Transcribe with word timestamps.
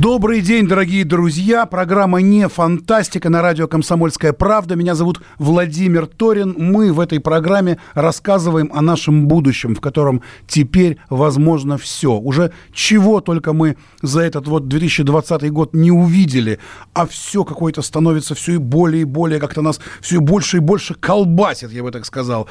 Добрый 0.00 0.42
день, 0.42 0.68
дорогие 0.68 1.04
друзья. 1.04 1.66
Программа 1.66 2.20
«Не 2.20 2.46
фантастика» 2.46 3.30
на 3.30 3.42
радио 3.42 3.66
«Комсомольская 3.66 4.32
правда». 4.32 4.76
Меня 4.76 4.94
зовут 4.94 5.20
Владимир 5.38 6.06
Торин. 6.06 6.54
Мы 6.56 6.92
в 6.92 7.00
этой 7.00 7.18
программе 7.18 7.78
рассказываем 7.94 8.70
о 8.72 8.80
нашем 8.80 9.26
будущем, 9.26 9.74
в 9.74 9.80
котором 9.80 10.22
теперь 10.46 10.98
возможно 11.10 11.78
все. 11.78 12.12
Уже 12.12 12.52
чего 12.72 13.20
только 13.20 13.52
мы 13.52 13.76
за 14.00 14.20
этот 14.20 14.46
вот 14.46 14.68
2020 14.68 15.50
год 15.50 15.74
не 15.74 15.90
увидели, 15.90 16.60
а 16.94 17.04
все 17.04 17.42
какое-то 17.42 17.82
становится 17.82 18.36
все 18.36 18.52
и 18.52 18.58
более 18.58 19.02
и 19.02 19.04
более, 19.04 19.40
как-то 19.40 19.62
нас 19.62 19.80
все 20.00 20.20
больше 20.20 20.58
и 20.58 20.60
больше 20.60 20.94
колбасит, 20.94 21.72
я 21.72 21.82
бы 21.82 21.90
так 21.90 22.06
сказал. 22.06 22.46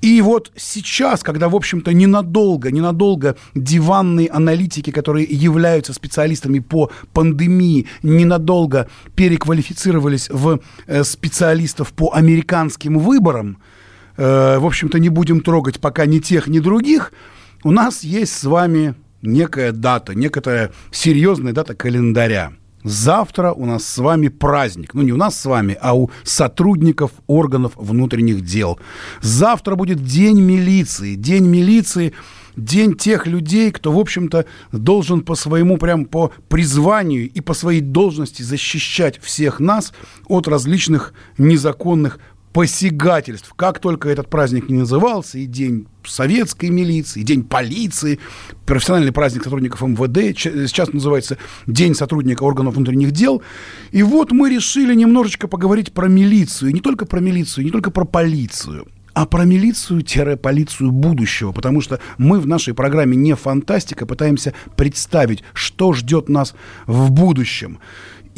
И 0.00 0.20
вот 0.20 0.50
сейчас, 0.56 1.22
когда, 1.22 1.48
в 1.48 1.54
общем-то, 1.54 1.92
ненадолго, 1.92 2.72
ненадолго 2.72 3.36
диванные 3.54 4.28
аналитики, 4.30 4.90
которые 4.90 5.28
являются 5.30 5.92
специалистами 5.92 6.58
по 6.58 6.87
пандемии 7.12 7.86
ненадолго 8.02 8.88
переквалифицировались 9.14 10.28
в 10.30 10.60
э, 10.86 11.04
специалистов 11.04 11.92
по 11.92 12.12
американским 12.12 12.98
выборам, 12.98 13.58
э, 14.16 14.58
в 14.58 14.66
общем-то, 14.66 14.98
не 14.98 15.08
будем 15.08 15.40
трогать 15.40 15.80
пока 15.80 16.06
ни 16.06 16.18
тех, 16.18 16.46
ни 16.48 16.60
других, 16.60 17.12
у 17.64 17.70
нас 17.70 18.04
есть 18.04 18.32
с 18.32 18.44
вами 18.44 18.94
некая 19.22 19.72
дата, 19.72 20.14
некая 20.14 20.72
серьезная 20.90 21.52
дата 21.52 21.74
календаря. 21.74 22.52
Завтра 22.84 23.52
у 23.52 23.66
нас 23.66 23.84
с 23.84 23.98
вами 23.98 24.28
праздник. 24.28 24.94
Ну, 24.94 25.02
не 25.02 25.12
у 25.12 25.16
нас 25.16 25.38
с 25.38 25.44
вами, 25.44 25.76
а 25.80 25.96
у 25.98 26.10
сотрудников 26.22 27.10
органов 27.26 27.72
внутренних 27.74 28.42
дел. 28.42 28.78
Завтра 29.20 29.74
будет 29.74 30.04
День 30.04 30.40
милиции. 30.40 31.14
День 31.16 31.46
милиции– 31.46 32.14
день 32.58 32.94
тех 32.94 33.26
людей, 33.26 33.70
кто, 33.70 33.92
в 33.92 33.98
общем-то, 33.98 34.44
должен 34.72 35.22
по 35.22 35.34
своему, 35.34 35.78
прям 35.78 36.04
по 36.04 36.32
призванию 36.48 37.30
и 37.30 37.40
по 37.40 37.54
своей 37.54 37.80
должности 37.80 38.42
защищать 38.42 39.20
всех 39.20 39.60
нас 39.60 39.92
от 40.26 40.48
различных 40.48 41.14
незаконных 41.38 42.18
посягательств. 42.52 43.52
Как 43.54 43.78
только 43.78 44.08
этот 44.08 44.28
праздник 44.28 44.68
не 44.68 44.78
назывался, 44.78 45.38
и 45.38 45.46
день 45.46 45.86
советской 46.04 46.70
милиции, 46.70 47.20
и 47.20 47.22
день 47.22 47.44
полиции, 47.44 48.18
профессиональный 48.66 49.12
праздник 49.12 49.44
сотрудников 49.44 49.82
МВД, 49.82 50.36
сейчас 50.36 50.92
называется 50.92 51.38
День 51.66 51.94
сотрудника 51.94 52.42
органов 52.42 52.74
внутренних 52.74 53.12
дел. 53.12 53.42
И 53.92 54.02
вот 54.02 54.32
мы 54.32 54.50
решили 54.50 54.94
немножечко 54.94 55.46
поговорить 55.46 55.92
про 55.92 56.08
милицию. 56.08 56.70
И 56.70 56.72
не 56.72 56.80
только 56.80 57.04
про 57.04 57.20
милицию, 57.20 57.64
не 57.64 57.70
только 57.70 57.90
про 57.90 58.04
полицию 58.04 58.88
а 59.18 59.26
про 59.26 59.44
милицию-полицию 59.44 60.92
будущего, 60.92 61.50
потому 61.50 61.80
что 61.80 61.98
мы 62.18 62.38
в 62.38 62.46
нашей 62.46 62.72
программе 62.72 63.16
«Не 63.16 63.34
фантастика» 63.34 64.06
пытаемся 64.06 64.54
представить, 64.76 65.42
что 65.54 65.92
ждет 65.92 66.28
нас 66.28 66.54
в 66.86 67.10
будущем. 67.10 67.80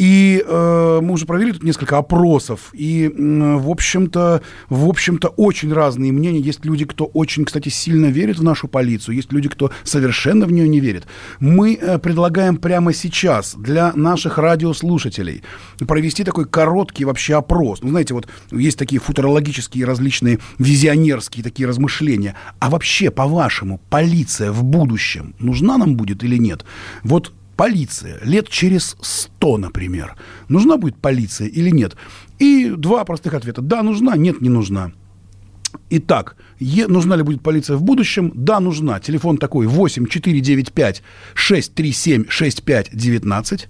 И 0.01 0.43
э, 0.43 1.01
мы 1.03 1.13
уже 1.13 1.27
провели 1.27 1.53
тут 1.53 1.63
несколько 1.63 1.99
опросов, 1.99 2.71
и, 2.73 3.05
э, 3.05 3.57
в 3.59 3.69
общем-то, 3.69 4.41
в 4.71 4.89
общем-то, 4.89 5.29
очень 5.29 5.75
разные 5.75 6.11
мнения. 6.11 6.41
Есть 6.41 6.65
люди, 6.65 6.87
кто 6.87 7.05
очень, 7.05 7.45
кстати, 7.45 7.69
сильно 7.69 8.07
верит 8.07 8.39
в 8.39 8.43
нашу 8.43 8.67
полицию, 8.67 9.17
есть 9.17 9.31
люди, 9.31 9.51
кто 9.51 9.71
совершенно 9.85 10.47
в 10.47 10.53
нее 10.53 10.67
не 10.69 10.81
верит. 10.81 11.07
Мы 11.39 11.75
э, 11.75 11.99
предлагаем 11.99 12.57
прямо 12.57 12.95
сейчас 12.95 13.55
для 13.55 13.93
наших 13.93 14.39
радиослушателей 14.39 15.43
провести 15.87 16.25
такой 16.25 16.47
короткий 16.47 17.05
вообще 17.05 17.35
опрос. 17.37 17.83
Ну, 17.83 17.91
знаете, 17.91 18.15
вот 18.15 18.27
есть 18.51 18.79
такие 18.79 19.03
футурологические 19.03 19.85
различные 19.85 20.39
визионерские 20.59 21.45
такие 21.45 21.69
размышления. 21.69 22.37
А 22.59 22.71
вообще, 22.71 23.11
по-вашему, 23.11 23.79
полиция 23.91 24.51
в 24.51 24.65
будущем 24.65 25.35
нужна 25.39 25.77
нам 25.77 25.95
будет 25.95 26.25
или 26.25 26.39
нет? 26.39 26.65
Вот 27.03 27.35
полиция 27.61 28.19
лет 28.25 28.49
через 28.49 28.97
сто, 29.03 29.59
например, 29.59 30.17
нужна 30.49 30.79
будет 30.79 30.97
полиция 30.97 31.47
или 31.47 31.69
нет? 31.71 31.95
И 32.39 32.71
два 32.71 33.05
простых 33.05 33.35
ответа. 33.35 33.61
Да, 33.61 33.83
нужна, 33.83 34.17
нет, 34.17 34.41
не 34.41 34.49
нужна. 34.49 34.93
Итак, 35.91 36.37
е, 36.59 36.87
нужна 36.89 37.17
ли 37.17 37.23
будет 37.23 37.43
полиция 37.43 37.77
в 37.77 37.83
будущем? 37.83 38.33
Да, 38.35 38.61
нужна. 38.61 38.99
Телефон 38.99 39.37
такой 39.37 39.67
8 39.67 40.07
495 40.07 41.03
637 41.35 42.25
6519. 42.31 43.69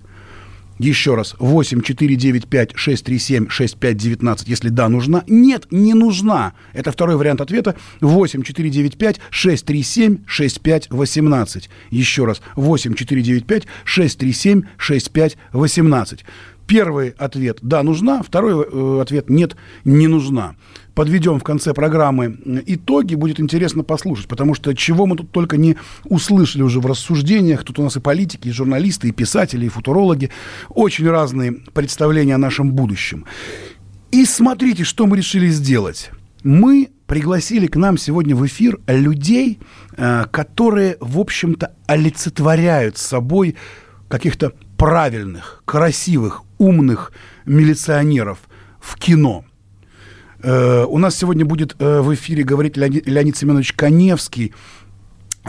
Еще 0.80 1.14
раз, 1.14 1.36
8 1.38 1.82
495 1.82 2.72
637 2.74 3.50
6519, 3.50 4.48
если 4.48 4.70
да, 4.70 4.88
нужна. 4.88 5.24
Нет, 5.26 5.66
не 5.70 5.92
нужна. 5.92 6.54
Это 6.72 6.90
второй 6.90 7.16
вариант 7.16 7.42
ответа. 7.42 7.76
8 8.00 8.42
495 8.42 9.20
637 9.28 10.24
6518. 10.26 11.68
Еще 11.90 12.24
раз, 12.24 12.40
8 12.56 12.94
495 12.94 13.66
637 13.84 14.62
6518. 14.78 16.24
Первый 16.70 17.10
ответ– 17.18 17.58
да, 17.62 17.82
нужна. 17.82 18.22
Второй 18.22 18.64
э, 18.64 19.00
ответ– 19.02 19.28
нет, 19.28 19.56
не 19.84 20.06
нужна 20.06 20.54
подведем 21.00 21.38
в 21.38 21.44
конце 21.44 21.72
программы 21.72 22.36
итоги, 22.66 23.14
будет 23.14 23.40
интересно 23.40 23.82
послушать, 23.82 24.28
потому 24.28 24.52
что 24.52 24.74
чего 24.74 25.06
мы 25.06 25.16
тут 25.16 25.30
только 25.30 25.56
не 25.56 25.76
услышали 26.04 26.60
уже 26.60 26.78
в 26.80 26.84
рассуждениях, 26.84 27.64
тут 27.64 27.78
у 27.78 27.82
нас 27.82 27.96
и 27.96 28.00
политики, 28.00 28.48
и 28.48 28.52
журналисты, 28.52 29.08
и 29.08 29.12
писатели, 29.12 29.64
и 29.64 29.70
футурологи, 29.70 30.28
очень 30.68 31.08
разные 31.08 31.52
представления 31.52 32.34
о 32.34 32.38
нашем 32.38 32.72
будущем. 32.72 33.24
И 34.10 34.26
смотрите, 34.26 34.84
что 34.84 35.06
мы 35.06 35.16
решили 35.16 35.48
сделать. 35.48 36.10
Мы 36.42 36.90
пригласили 37.06 37.66
к 37.66 37.76
нам 37.76 37.96
сегодня 37.96 38.36
в 38.36 38.44
эфир 38.46 38.78
людей, 38.86 39.58
э, 39.96 40.26
которые, 40.30 40.98
в 41.00 41.18
общем-то, 41.18 41.74
олицетворяют 41.86 42.98
собой 42.98 43.56
каких-то 44.08 44.52
правильных, 44.76 45.62
красивых, 45.64 46.42
умных 46.60 47.12
милиционеров 47.46 48.38
в 48.78 48.96
кино– 48.96 49.44
Э, 50.42 50.84
у 50.88 50.98
нас 50.98 51.16
сегодня 51.16 51.44
будет 51.44 51.76
э, 51.78 52.00
в 52.00 52.14
эфире 52.14 52.42
говорить 52.42 52.76
Леонид, 52.76 53.36
Семенович 53.36 53.74
Коневский, 53.74 54.54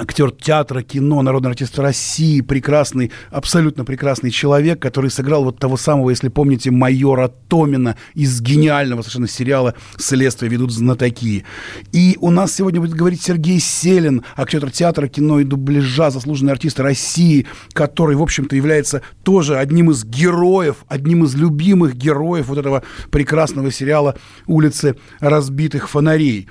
актер 0.01 0.31
театра, 0.31 0.81
кино, 0.81 1.21
народный 1.21 1.51
артист 1.51 1.77
России, 1.77 2.41
прекрасный, 2.41 3.11
абсолютно 3.29 3.85
прекрасный 3.85 4.31
человек, 4.31 4.81
который 4.81 5.11
сыграл 5.11 5.43
вот 5.43 5.59
того 5.59 5.77
самого, 5.77 6.09
если 6.09 6.29
помните, 6.29 6.71
майора 6.71 7.27
Томина 7.27 7.95
из 8.15 8.41
гениального 8.41 9.03
совершенно 9.03 9.27
сериала 9.27 9.75
«Следствие 9.97 10.49
ведут 10.51 10.71
знатоки». 10.71 11.45
И 11.91 12.17
у 12.19 12.31
нас 12.31 12.55
сегодня 12.55 12.81
будет 12.81 12.95
говорить 12.95 13.21
Сергей 13.21 13.59
Селин, 13.59 14.23
актер 14.35 14.71
театра, 14.71 15.07
кино 15.07 15.39
и 15.39 15.43
дубляжа, 15.43 16.09
заслуженный 16.09 16.53
артист 16.53 16.79
России, 16.79 17.45
который, 17.73 18.15
в 18.15 18.23
общем-то, 18.23 18.55
является 18.55 19.03
тоже 19.21 19.57
одним 19.59 19.91
из 19.91 20.03
героев, 20.03 20.77
одним 20.87 21.25
из 21.25 21.35
любимых 21.35 21.95
героев 21.95 22.47
вот 22.47 22.57
этого 22.57 22.81
прекрасного 23.11 23.71
сериала 23.71 24.17
«Улицы 24.47 24.95
разбитых 25.19 25.89
фонарей». 25.89 26.47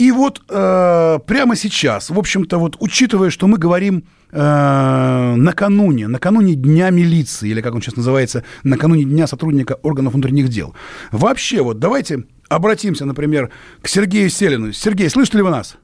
И 0.00 0.12
вот 0.12 0.40
э, 0.48 1.18
прямо 1.26 1.56
сейчас, 1.56 2.08
в 2.08 2.18
общем-то, 2.18 2.56
вот 2.56 2.74
учитывая, 2.80 3.28
что 3.28 3.46
мы 3.46 3.58
говорим 3.58 4.04
э, 4.32 5.34
накануне, 5.36 6.08
накануне 6.08 6.54
Дня 6.54 6.88
милиции, 6.88 7.50
или 7.50 7.60
как 7.60 7.74
он 7.74 7.82
сейчас 7.82 7.96
называется, 7.96 8.42
накануне 8.64 9.04
Дня 9.04 9.26
сотрудника 9.26 9.74
органов 9.82 10.14
внутренних 10.14 10.48
дел, 10.48 10.74
вообще 11.12 11.60
вот 11.60 11.80
давайте 11.80 12.24
обратимся, 12.48 13.04
например, 13.04 13.50
к 13.82 13.88
Сергею 13.88 14.30
Селину. 14.30 14.72
Сергей, 14.72 15.10
слышите 15.10 15.36
ли 15.36 15.42
вы 15.42 15.50
нас? 15.50 15.76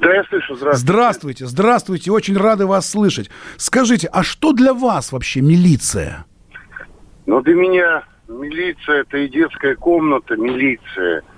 Да, 0.00 0.12
я 0.12 0.24
слышу. 0.24 0.56
Здравствуйте. 0.56 0.84
Здравствуйте, 0.84 1.46
здравствуйте. 1.46 2.10
Очень 2.10 2.36
рады 2.36 2.66
вас 2.66 2.90
слышать. 2.90 3.30
Скажите, 3.56 4.08
а 4.08 4.24
что 4.24 4.52
для 4.52 4.74
вас 4.74 5.12
вообще 5.12 5.42
милиция? 5.42 6.24
Ну, 7.26 7.40
для 7.40 7.54
меня 7.54 8.02
милиция– 8.26 9.02
это 9.02 9.18
и 9.18 9.28
детская 9.28 9.76
комната, 9.76 10.34
милиция– 10.34 11.22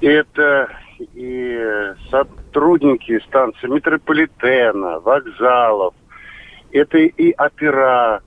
это 0.00 0.68
и 0.98 1.94
сотрудники 2.10 3.18
станции 3.20 3.66
метрополитена, 3.68 5.00
вокзалов, 5.00 5.94
это 6.72 6.98
и 6.98 7.34
опера, 7.36 8.22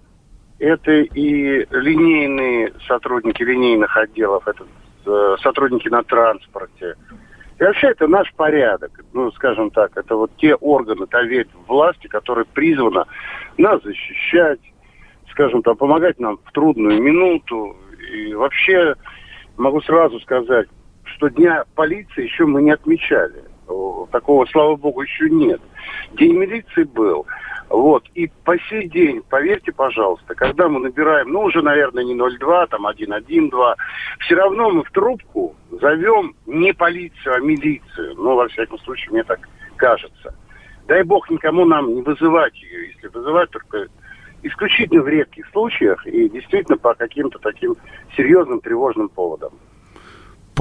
это 0.60 0.92
и 0.92 1.66
линейные 1.72 2.74
сотрудники 2.88 3.44
линейных 3.44 3.96
отделов, 3.98 4.48
это 4.48 4.64
э, 5.06 5.36
сотрудники 5.42 5.90
на 5.90 6.04
транспорте, 6.04 6.96
И 7.60 7.64
вообще 7.64 7.88
это 7.88 8.08
наш 8.08 8.32
порядок. 8.34 9.04
Ну, 9.14 9.32
скажем 9.32 9.70
так, 9.72 9.96
это 9.96 10.16
вот 10.16 10.32
те 10.38 10.56
органы, 10.56 11.08
та 11.08 11.22
ветвь 11.24 11.52
власти, 11.68 12.08
которая 12.08 12.46
призвана 12.46 13.06
нас 13.58 13.82
защищать, 13.84 14.60
скажем 15.32 15.62
так, 15.62 15.78
помогать 15.78 16.20
нам 16.20 16.40
в 16.44 16.52
трудную 16.52 17.02
минуту. 17.02 17.76
И 18.14 18.34
вообще 18.34 18.96
могу 19.58 19.82
сразу 19.82 20.20
сказать, 20.22 20.68
что 21.12 21.30
Дня 21.30 21.64
полиции 21.76 22.24
еще 22.24 22.46
мы 22.46 22.62
не 22.62 22.72
отмечали. 22.72 23.44
Такого, 24.12 24.46
слава 24.48 24.76
богу, 24.76 25.02
еще 25.02 25.30
нет. 25.30 25.62
День 26.14 26.38
милиции 26.38 26.84
был. 26.84 27.26
Вот. 27.70 28.04
И 28.16 28.30
по 28.44 28.58
сей 28.70 28.90
день, 28.90 29.22
поверьте, 29.30 29.72
пожалуйста, 29.72 30.36
когда 30.36 30.68
мы 30.68 30.82
набираем, 30.82 31.30
ну, 31.30 31.44
уже, 31.44 31.62
наверное, 31.62 32.04
не 32.04 32.16
02, 32.16 32.68
там 32.68 32.82
112, 32.82 33.78
все 34.20 34.36
равно 34.36 34.72
мы 34.72 34.84
в 34.84 34.92
трубку 34.92 35.56
зовем 35.80 36.36
не 36.46 36.74
полицию, 36.74 37.36
а 37.36 37.40
милицию. 37.40 38.16
Ну, 38.18 38.36
во 38.36 38.50
всяком 38.50 38.78
случае, 38.80 39.12
мне 39.12 39.24
так 39.24 39.40
кажется. 39.78 40.36
Дай 40.88 41.04
бог 41.04 41.30
никому 41.30 41.64
нам 41.64 41.94
не 41.96 42.02
вызывать 42.02 42.62
ее. 42.62 42.88
Если 42.88 43.08
вызывать, 43.08 43.50
только 43.52 43.88
исключительно 44.44 45.04
в 45.04 45.08
редких 45.08 45.48
случаях 45.52 46.06
и 46.06 46.28
действительно 46.30 46.78
по 46.78 46.94
каким-то 46.94 47.40
таким 47.40 47.78
серьезным 48.18 48.60
тревожным 48.60 49.08
поводам. 49.08 49.54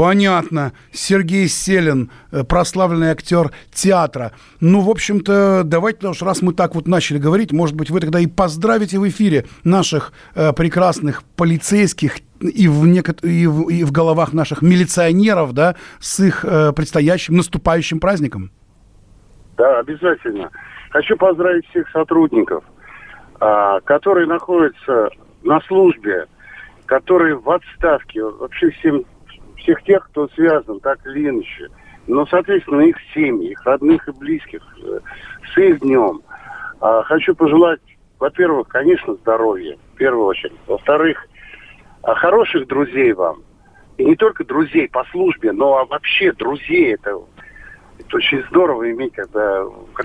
Понятно. 0.00 0.73
Сергей 0.93 1.47
Селин, 1.47 2.11
э, 2.32 2.43
прославленный 2.43 3.11
актер 3.11 3.50
театра. 3.70 4.32
Ну, 4.58 4.81
в 4.81 4.88
общем-то, 4.88 5.61
давайте 5.62 6.08
уж 6.08 6.23
раз 6.23 6.41
мы 6.41 6.55
так 6.55 6.75
вот 6.75 6.88
начали 6.88 7.19
говорить, 7.19 7.52
может 7.52 7.76
быть, 7.76 7.91
вы 7.91 8.00
тогда 8.00 8.19
и 8.19 8.26
поздравите 8.26 8.99
в 8.99 9.06
эфире 9.06 9.44
наших 9.62 10.14
э, 10.35 10.55
прекрасных 10.55 11.23
полицейских 11.37 12.20
и 12.41 12.67
в, 12.67 12.87
некот... 12.87 13.23
и, 13.23 13.47
в, 13.47 13.69
и 13.69 13.85
в 13.85 13.93
головах 13.93 14.32
наших 14.32 14.62
милиционеров, 14.62 15.52
да, 15.52 15.76
с 15.99 16.19
их 16.20 16.47
э, 16.47 16.73
предстоящим, 16.73 17.37
наступающим 17.37 18.00
праздником. 18.00 18.50
Да, 19.58 19.81
обязательно. 19.81 20.49
Хочу 20.93 21.14
поздравить 21.19 21.69
всех 21.69 21.87
сотрудников, 21.91 22.64
э, 23.38 23.81
которые 23.85 24.26
находятся 24.26 25.11
на 25.43 25.61
службе, 25.69 26.25
которые 26.87 27.35
в 27.37 27.50
отставке, 27.50 28.25
вообще 28.25 28.70
всем 28.70 29.05
всех 29.70 29.82
тех, 29.84 30.06
кто 30.11 30.28
связан 30.28 30.81
так 30.81 30.99
или 31.06 31.28
иначе. 31.28 31.69
Но, 32.06 32.26
соответственно, 32.26 32.81
их 32.81 32.96
семьи, 33.14 33.50
их 33.50 33.64
родных 33.64 34.06
и 34.08 34.12
близких 34.12 34.62
э, 34.82 35.00
с 35.52 35.58
их 35.58 35.81
днем. 35.81 36.22
А, 36.81 37.02
хочу 37.02 37.34
пожелать, 37.34 37.81
во-первых, 38.19 38.69
конечно, 38.69 39.14
здоровья, 39.14 39.76
в 39.94 39.96
первую 39.96 40.26
очередь. 40.26 40.56
Во-вторых, 40.67 41.25
а, 42.02 42.14
хороших 42.14 42.67
друзей 42.67 43.12
вам. 43.12 43.43
И 43.99 44.05
не 44.05 44.17
только 44.17 44.44
друзей 44.44 44.88
по 44.88 45.05
службе, 45.05 45.52
но 45.52 45.84
вообще 45.84 46.32
друзей. 46.32 46.94
Это, 46.94 47.20
это 47.99 48.16
очень 48.16 48.43
здорово 48.49 48.90
иметь, 48.90 49.14
когда, 49.14 49.64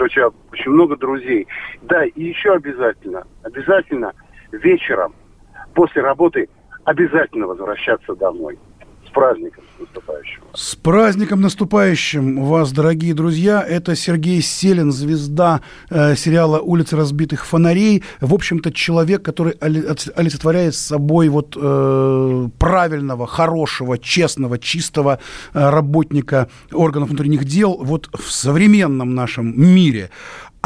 тебя 0.10 0.30
очень 0.52 0.72
много 0.72 0.98
друзей. 0.98 1.48
Да, 1.84 2.04
и 2.04 2.24
еще 2.24 2.54
обязательно, 2.54 3.26
обязательно 3.42 4.14
вечером 4.52 5.16
после 5.74 6.02
работы 6.02 6.50
обязательно 6.84 7.48
возвращаться 7.48 8.16
домой 8.16 8.60
праздником 9.16 9.64
наступающим. 9.80 10.42
С 10.54 10.76
праздником 10.76 11.42
наступающим 11.42 12.44
вас, 12.44 12.72
дорогие 12.72 13.14
друзья. 13.14 13.66
Это 13.68 13.96
Сергей 13.96 14.42
Селин, 14.42 14.92
звезда 14.92 15.62
э, 15.90 16.16
сериала 16.16 16.60
«Улицы 16.60 16.98
разбитых 16.98 17.46
фонарей». 17.46 18.04
В 18.20 18.34
общем-то, 18.34 18.72
человек, 18.72 19.24
который 19.24 19.54
олицетворяет 19.54 20.76
собой 20.76 21.30
вот 21.30 21.58
э, 21.60 22.50
правильного, 22.60 23.26
хорошего, 23.26 23.98
честного, 23.98 24.60
чистого 24.60 25.20
э, 25.54 25.70
работника 25.70 26.50
органов 26.74 27.10
внутренних 27.10 27.46
дел 27.46 27.78
вот 27.82 28.10
в 28.14 28.32
современном 28.32 29.16
нашем 29.16 29.54
мире. 29.58 30.10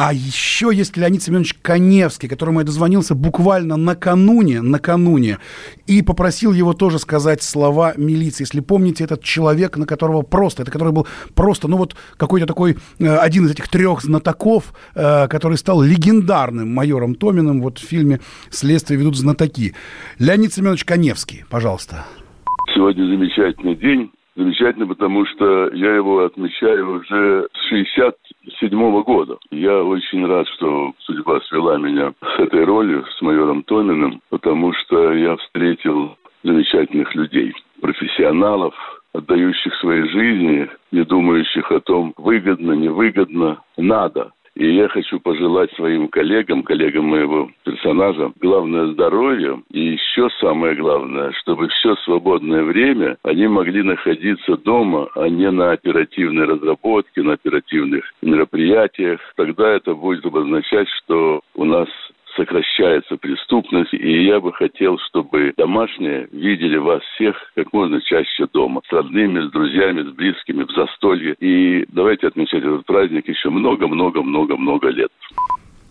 А 0.02 0.14
еще 0.14 0.70
есть 0.74 0.96
Леонид 0.96 1.22
Семенович 1.22 1.56
Коневский, 1.62 2.30
которому 2.30 2.62
я 2.62 2.66
дозвонился 2.66 3.16
буквально 3.16 3.76
накануне, 3.76 4.62
накануне, 4.62 5.40
и 5.88 6.02
попросил 6.02 6.54
его 6.54 6.72
тоже 6.72 7.00
сказать 7.00 7.44
слова 7.44 7.92
милиции. 7.98 8.44
Если 8.44 8.62
помните, 8.62 9.04
этот 9.04 9.22
человек, 9.22 9.76
на 9.76 9.86
которого 9.86 10.22
просто, 10.22 10.62
это 10.62 10.72
который 10.72 10.94
был 10.94 11.06
просто, 11.36 11.68
ну 11.68 11.76
вот 11.76 11.98
какой-то 12.16 12.48
такой, 12.48 12.78
э, 13.00 13.14
один 13.14 13.46
из 13.46 13.52
этих 13.52 13.68
трех 13.68 14.02
знатоков, 14.02 14.74
э, 14.96 15.28
который 15.28 15.58
стал 15.58 15.82
легендарным 15.82 16.74
майором 16.74 17.16
Томиным, 17.16 17.62
вот 17.62 17.78
в 17.80 17.86
фильме 17.86 18.22
«Следствие 18.52 18.98
ведут 18.98 19.18
знатоки». 19.18 19.76
Леонид 20.18 20.54
Семенович 20.54 20.86
Коневский, 20.86 21.44
пожалуйста. 21.50 22.06
Сегодня 22.74 23.04
замечательный 23.06 23.76
день 23.76 24.12
замечательно, 24.40 24.88
потому 24.88 25.26
что 25.26 25.70
я 25.74 25.96
его 25.96 26.24
отмечаю 26.24 27.00
уже 27.00 27.48
с 27.54 27.70
67 27.70 28.72
-го 28.72 29.04
года. 29.04 29.38
Я 29.52 29.84
очень 29.84 30.26
рад, 30.26 30.48
что 30.56 30.94
судьба 31.00 31.42
свела 31.42 31.78
меня 31.78 32.14
с 32.22 32.40
этой 32.40 32.64
ролью, 32.64 33.06
с 33.18 33.22
майором 33.22 33.64
Томиным, 33.64 34.22
потому 34.30 34.74
что 34.74 35.14
я 35.14 35.36
встретил 35.36 36.18
замечательных 36.44 37.14
людей, 37.16 37.54
профессионалов, 37.82 38.74
отдающих 39.14 39.74
своей 39.76 40.08
жизни, 40.08 40.70
не 40.92 41.04
думающих 41.04 41.70
о 41.72 41.82
том, 41.82 42.14
выгодно, 42.18 42.74
невыгодно, 42.74 43.62
надо. 43.78 44.32
И 44.60 44.76
я 44.76 44.90
хочу 44.90 45.22
пожелать 45.22 45.72
своим 45.76 46.10
коллегам, 46.10 46.64
коллегам 46.64 47.06
моего 47.06 47.50
персонажа, 47.64 48.34
главное 48.42 48.88
здоровье. 48.88 49.64
И 49.72 49.94
еще 49.94 50.28
самое 50.42 50.76
главное, 50.76 51.32
чтобы 51.40 51.70
все 51.70 51.96
свободное 52.04 52.64
время 52.64 53.16
они 53.24 53.48
могли 53.48 53.84
находиться 53.84 54.58
дома, 54.58 55.08
а 55.16 55.30
не 55.30 55.50
на 55.50 55.72
оперативной 55.72 56.44
разработке, 56.44 57.22
на 57.22 57.34
оперативных 57.34 58.04
мероприятиях. 58.22 59.22
Тогда 59.38 59.70
это 59.70 59.94
будет 59.94 60.26
обозначать, 60.26 60.90
что 60.90 61.40
у 61.56 61.64
нас 61.64 61.88
сокращается 62.40 63.18
преступность, 63.18 63.94
и 63.94 64.24
я 64.24 64.40
бы 64.40 64.54
хотел, 64.54 64.98
чтобы 65.00 65.54
домашние 65.58 66.28
видели 66.32 66.78
вас 66.78 67.02
всех 67.16 67.36
как 67.56 67.74
можно 67.74 68.00
чаще 68.02 68.48
дома, 68.54 68.82
с 68.88 68.94
родными, 68.94 69.46
с 69.46 69.52
друзьями, 69.52 70.04
с 70.04 70.14
близкими, 70.14 70.64
в 70.64 70.72
застолье. 70.72 71.36
И 71.40 71.86
давайте 71.90 72.28
отмечать 72.28 72.64
этот 72.64 72.86
праздник 72.86 73.28
еще 73.28 73.50
много-много-много-много 73.50 74.88
лет. 74.90 75.12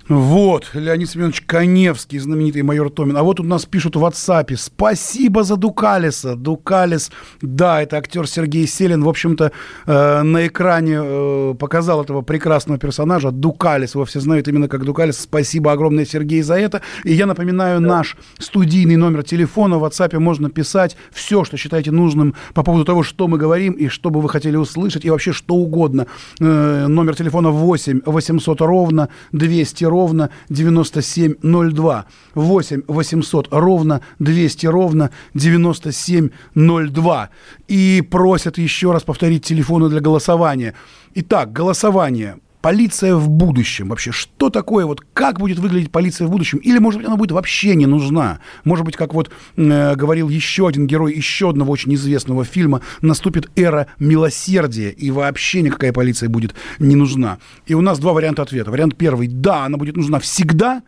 Вот, 0.09 0.71
Леонид 0.73 1.11
Семенович 1.11 1.43
Коневский, 1.43 2.19
знаменитый 2.19 2.63
майор 2.63 2.89
Томин. 2.89 3.15
А 3.19 3.23
вот 3.23 3.41
у 3.41 3.43
нас 3.43 3.67
пишут 3.67 3.95
в 3.95 4.03
WhatsApp. 4.03 4.57
Спасибо 4.57 5.45
за 5.45 5.57
Дукалиса. 5.57 6.35
Дукалис, 6.35 7.11
да, 7.43 7.83
это 7.83 7.99
актер 7.99 8.27
Сергей 8.27 8.67
Селин. 8.67 9.05
В 9.05 9.09
общем-то, 9.11 9.53
э, 9.87 10.23
на 10.23 10.47
экране 10.47 10.99
э, 10.99 11.55
показал 11.59 12.03
этого 12.03 12.23
прекрасного 12.23 12.79
персонажа. 12.79 13.31
Дукалис, 13.33 13.95
его 13.95 14.07
все 14.07 14.21
знают 14.21 14.49
именно 14.49 14.67
как 14.67 14.87
Дукалис. 14.87 15.19
Спасибо 15.19 15.73
огромное, 15.73 16.07
Сергей, 16.07 16.41
за 16.41 16.59
это. 16.59 16.81
И 17.05 17.13
я 17.13 17.27
напоминаю, 17.27 17.83
да. 17.83 17.89
наш 17.89 18.17
студийный 18.39 18.97
номер 18.97 19.25
телефона 19.25 19.77
в 19.77 19.85
WhatsApp 19.85 20.19
можно 20.19 20.49
писать 20.49 20.97
все, 21.13 21.45
что 21.45 21.59
считаете 21.59 21.91
нужным 21.91 22.35
по 22.55 22.63
поводу 22.63 22.87
того, 22.87 23.03
что 23.03 23.29
мы 23.29 23.37
говорим 23.37 23.75
и 23.75 23.89
что 23.89 24.09
бы 24.09 24.23
вы 24.23 24.31
хотели 24.31 24.57
услышать, 24.57 25.05
и 25.05 25.11
вообще 25.11 25.33
что 25.33 25.55
угодно. 25.55 26.07
Э, 26.41 26.87
номер 26.87 27.15
телефона 27.15 27.51
8 27.51 28.01
800 28.07 28.63
ровно 28.63 29.11
200 29.33 29.85
ровно 29.85 29.98
ровно 29.99 30.31
9702. 30.49 32.07
8 32.35 32.83
800 32.87 33.49
ровно 33.51 34.01
200 34.21 34.67
ровно 34.67 35.11
9702. 35.35 37.31
И 37.67 38.03
просят 38.09 38.59
еще 38.59 38.93
раз 38.93 39.03
повторить 39.03 39.45
телефоны 39.45 39.89
для 39.89 40.01
голосования. 40.01 40.75
Итак, 41.15 41.53
голосование 41.53 42.37
полиция 42.69 43.15
в 43.15 43.31
будущем 43.31 43.89
вообще? 43.89 44.13
Что 44.13 44.51
такое, 44.51 44.85
вот 44.85 45.01
как 45.15 45.39
будет 45.39 45.59
выглядеть 45.59 45.91
полиция 45.91 46.27
в 46.27 46.31
будущем? 46.31 46.59
Или, 46.59 46.77
может 46.77 47.01
быть, 47.01 47.07
она 47.07 47.17
будет 47.17 47.33
вообще 47.33 47.75
не 47.75 47.87
нужна? 47.87 48.41
Может 48.65 48.85
быть, 48.85 48.95
как 48.95 49.15
вот 49.15 49.31
э, 49.57 49.95
говорил 49.97 50.29
еще 50.29 50.69
один 50.69 50.87
герой 50.87 51.15
еще 51.15 51.49
одного 51.49 51.73
очень 51.73 51.95
известного 51.95 52.45
фильма, 52.45 52.83
наступит 53.01 53.49
эра 53.57 53.87
милосердия, 53.99 54.91
и 54.91 55.11
вообще 55.11 55.63
никакая 55.63 55.95
полиция 55.95 56.29
будет 56.29 56.55
не 56.79 56.95
нужна. 56.95 57.39
И 57.65 57.73
у 57.73 57.81
нас 57.81 57.99
два 58.01 58.13
варианта 58.13 58.43
ответа. 58.43 58.71
Вариант 58.71 58.99
первый, 58.99 59.29
да, 59.29 59.65
она 59.65 59.79
будет 59.79 59.97
нужна 59.97 60.19
всегда, 60.19 60.83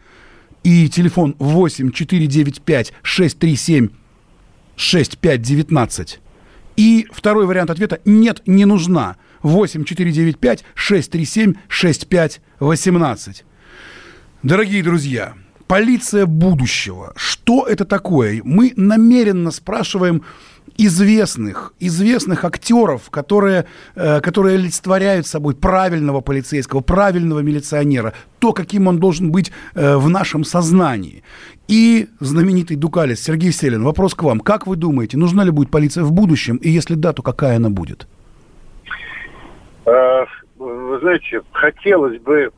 и 0.62 0.87
телефон 0.90 1.34
8 1.38 1.92
495 1.92 2.92
637 3.02 3.88
6519. 4.76 6.20
И 6.77 7.07
второй 7.12 7.47
вариант 7.47 7.71
ответа– 7.71 8.00
нет, 8.05 8.43
не 8.47 8.65
нужна. 8.65 9.17
8 9.43 9.85
495 9.85 10.65
637 10.75 11.55
6518. 11.69 13.45
Дорогие 14.43 14.83
друзья, 14.83 15.35
полиция 15.67 16.27
будущего. 16.27 17.12
Что 17.17 17.67
это 17.67 17.85
такое? 17.85 18.41
Мы 18.45 18.73
намеренно 18.77 19.50
спрашиваем 19.50 20.23
известных, 20.87 21.75
известных 21.78 22.44
актеров, 22.44 23.10
которые, 23.10 23.66
э, 23.94 24.20
которые 24.20 24.56
олицетворяют 24.56 25.26
собой 25.26 25.54
правильного 25.54 26.20
полицейского, 26.20 26.80
правильного 26.80 27.40
милиционера, 27.40 28.14
то, 28.38 28.52
каким 28.52 28.87
он 28.87 28.99
должен 28.99 29.30
быть 29.30 29.52
э, 29.75 29.96
в 29.96 30.08
нашем 30.08 30.44
сознании. 30.44 31.22
И 31.68 32.08
знаменитый 32.20 32.76
Дукалис 32.76 33.22
Сергей 33.22 33.52
Селин, 33.52 33.84
вопрос 33.84 34.14
к 34.14 34.22
вам. 34.22 34.40
Как 34.40 34.66
вы 34.66 34.76
думаете, 34.76 35.18
нужна 35.18 35.44
ли 35.44 35.50
будет 35.50 35.70
полиция 35.70 36.04
в 36.04 36.12
будущем? 36.12 36.56
И 36.56 36.70
если 36.70 36.94
да, 36.94 37.12
то 37.12 37.22
какая 37.22 37.56
она 37.56 37.68
будет? 37.68 38.08
Э, 39.84 40.25
вы 40.58 40.99
знаете, 41.00 41.42
хотелось 41.52 42.20
бы 42.20 42.50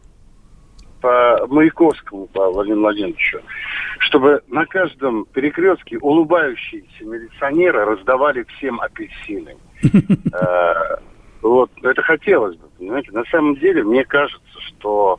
по 1.03 1.47
Маяковскому, 1.49 2.29
по 2.29 2.51
Владимиру 2.51 2.83
Владимировичу, 2.83 3.41
чтобы 3.99 4.41
на 4.49 4.65
каждом 4.65 5.27
перекрестке 5.27 5.99
улыбающиеся 5.99 7.05
милиционеры 7.05 7.85
раздавали 7.85 8.45
всем 8.57 8.81
апельсины. 8.81 9.57
Э, 10.33 10.97
вот, 11.43 11.71
это 11.83 12.01
хотелось 12.03 12.57
бы, 12.57 12.69
понимаете. 12.79 13.11
На 13.11 13.25
самом 13.25 13.57
деле, 13.57 13.83
мне 13.83 14.05
кажется, 14.05 14.61
что 14.69 15.19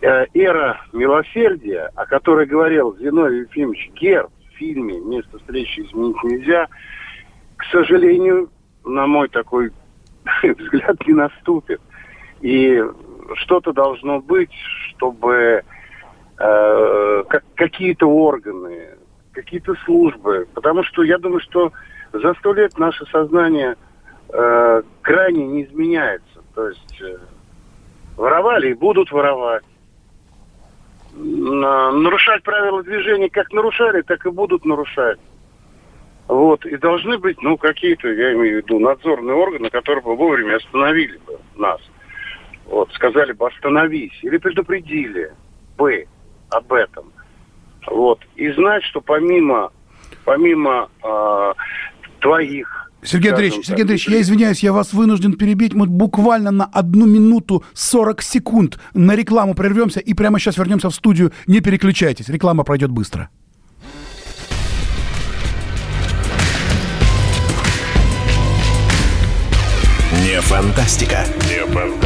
э, 0.00 0.26
эра 0.34 0.80
милосердия, 0.92 1.90
о 1.94 2.06
которой 2.06 2.46
говорил 2.46 2.96
Зиновий 2.98 3.42
Ефимович 3.42 3.90
Герб 3.94 4.30
в 4.50 4.56
фильме 4.56 4.98
«Место 4.98 5.38
встречи 5.38 5.80
изменить 5.80 6.24
нельзя», 6.24 6.66
к 7.56 7.64
сожалению, 7.70 8.50
на 8.84 9.06
мой 9.06 9.28
такой 9.28 9.70
взгляд, 10.42 11.06
не 11.06 11.12
наступит. 11.12 11.80
И 12.40 12.82
что-то 13.34 13.72
должно 13.72 14.20
быть, 14.20 14.52
чтобы 14.88 15.62
э, 16.38 17.22
какие-то 17.54 18.06
органы, 18.06 18.90
какие-то 19.32 19.74
службы, 19.84 20.46
потому 20.54 20.82
что 20.84 21.02
я 21.02 21.18
думаю, 21.18 21.40
что 21.40 21.72
за 22.12 22.34
сто 22.34 22.52
лет 22.52 22.78
наше 22.78 23.04
сознание 23.06 23.76
э, 24.30 24.82
крайне 25.02 25.46
не 25.46 25.64
изменяется. 25.64 26.42
То 26.54 26.68
есть 26.68 27.02
э, 27.02 27.18
воровали 28.16 28.70
и 28.70 28.74
будут 28.74 29.10
воровать. 29.12 29.64
Нарушать 31.14 32.42
правила 32.42 32.82
движения 32.82 33.30
как 33.30 33.52
нарушали, 33.52 34.02
так 34.02 34.26
и 34.26 34.30
будут 34.30 34.64
нарушать. 34.64 35.18
Вот, 36.28 36.66
и 36.66 36.76
должны 36.76 37.18
быть, 37.18 37.40
ну, 37.40 37.56
какие-то, 37.56 38.08
я 38.08 38.34
имею 38.34 38.60
в 38.60 38.64
виду, 38.64 38.80
надзорные 38.80 39.34
органы, 39.34 39.70
которые 39.70 40.02
бы 40.02 40.16
вовремя 40.16 40.56
остановили 40.56 41.18
бы 41.18 41.38
нас. 41.54 41.80
Вот, 42.66 42.92
сказали 42.92 43.32
бы 43.32 43.48
остановись, 43.48 44.18
или 44.22 44.38
предупредили 44.38 45.32
бы 45.76 46.06
об 46.50 46.72
этом. 46.72 47.12
Вот, 47.86 48.20
и 48.34 48.50
знать, 48.50 48.82
что 48.84 49.00
помимо, 49.00 49.70
помимо 50.24 50.88
э, 51.02 51.52
твоих 52.20 52.86
Сергей 53.02 53.30
Андреевич, 53.30 53.64
Сергей 53.64 53.82
Андреевич, 53.82 54.08
я 54.08 54.20
извиняюсь, 54.20 54.62
я 54.64 54.72
вас 54.72 54.92
вынужден 54.92 55.34
перебить. 55.34 55.74
Мы 55.74 55.86
буквально 55.86 56.50
на 56.50 56.64
одну 56.64 57.06
минуту 57.06 57.64
40 57.74 58.20
секунд 58.22 58.78
на 58.94 59.14
рекламу 59.14 59.54
прервемся 59.54 60.00
и 60.00 60.12
прямо 60.12 60.40
сейчас 60.40 60.56
вернемся 60.56 60.90
в 60.90 60.94
студию. 60.94 61.32
Не 61.46 61.60
переключайтесь, 61.60 62.28
реклама 62.28 62.64
пройдет 62.64 62.90
быстро. 62.90 63.28
Не 70.24 70.40
фантастика. 70.40 71.24
Не 71.48 71.64
фантастика. 71.72 72.05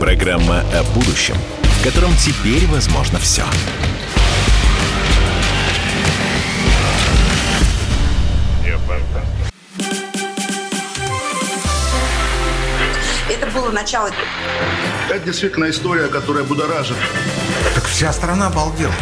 Программа 0.00 0.60
о 0.74 0.82
будущем, 0.94 1.36
в 1.62 1.84
котором 1.84 2.10
теперь 2.16 2.66
возможно 2.66 3.18
все. 3.18 3.44
Это 13.28 13.46
было 13.54 13.70
начало. 13.70 14.10
Это 15.08 15.24
действительно 15.24 15.70
история, 15.70 16.08
которая 16.08 16.44
будоражит. 16.44 16.96
Так 17.74 17.84
вся 17.84 18.12
страна 18.12 18.48
обалдела. 18.48 18.92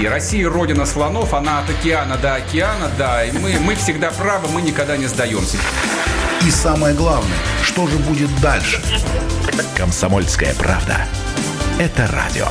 И 0.00 0.06
Россия 0.06 0.48
родина 0.48 0.86
слонов, 0.86 1.34
она 1.34 1.60
от 1.60 1.70
океана 1.70 2.16
до 2.16 2.36
океана, 2.36 2.90
да. 2.98 3.24
И 3.24 3.32
мы, 3.32 3.58
мы 3.60 3.74
всегда 3.74 4.10
правы, 4.10 4.48
мы 4.48 4.62
никогда 4.62 4.96
не 4.96 5.06
сдаемся. 5.06 5.58
И 6.44 6.50
самое 6.50 6.94
главное, 6.94 7.38
что 7.62 7.86
же 7.86 7.96
будет 7.96 8.28
дальше? 8.42 8.82
Комсомольская 9.74 10.54
правда. 10.54 11.06
Это 11.78 12.06
радио. 12.08 12.46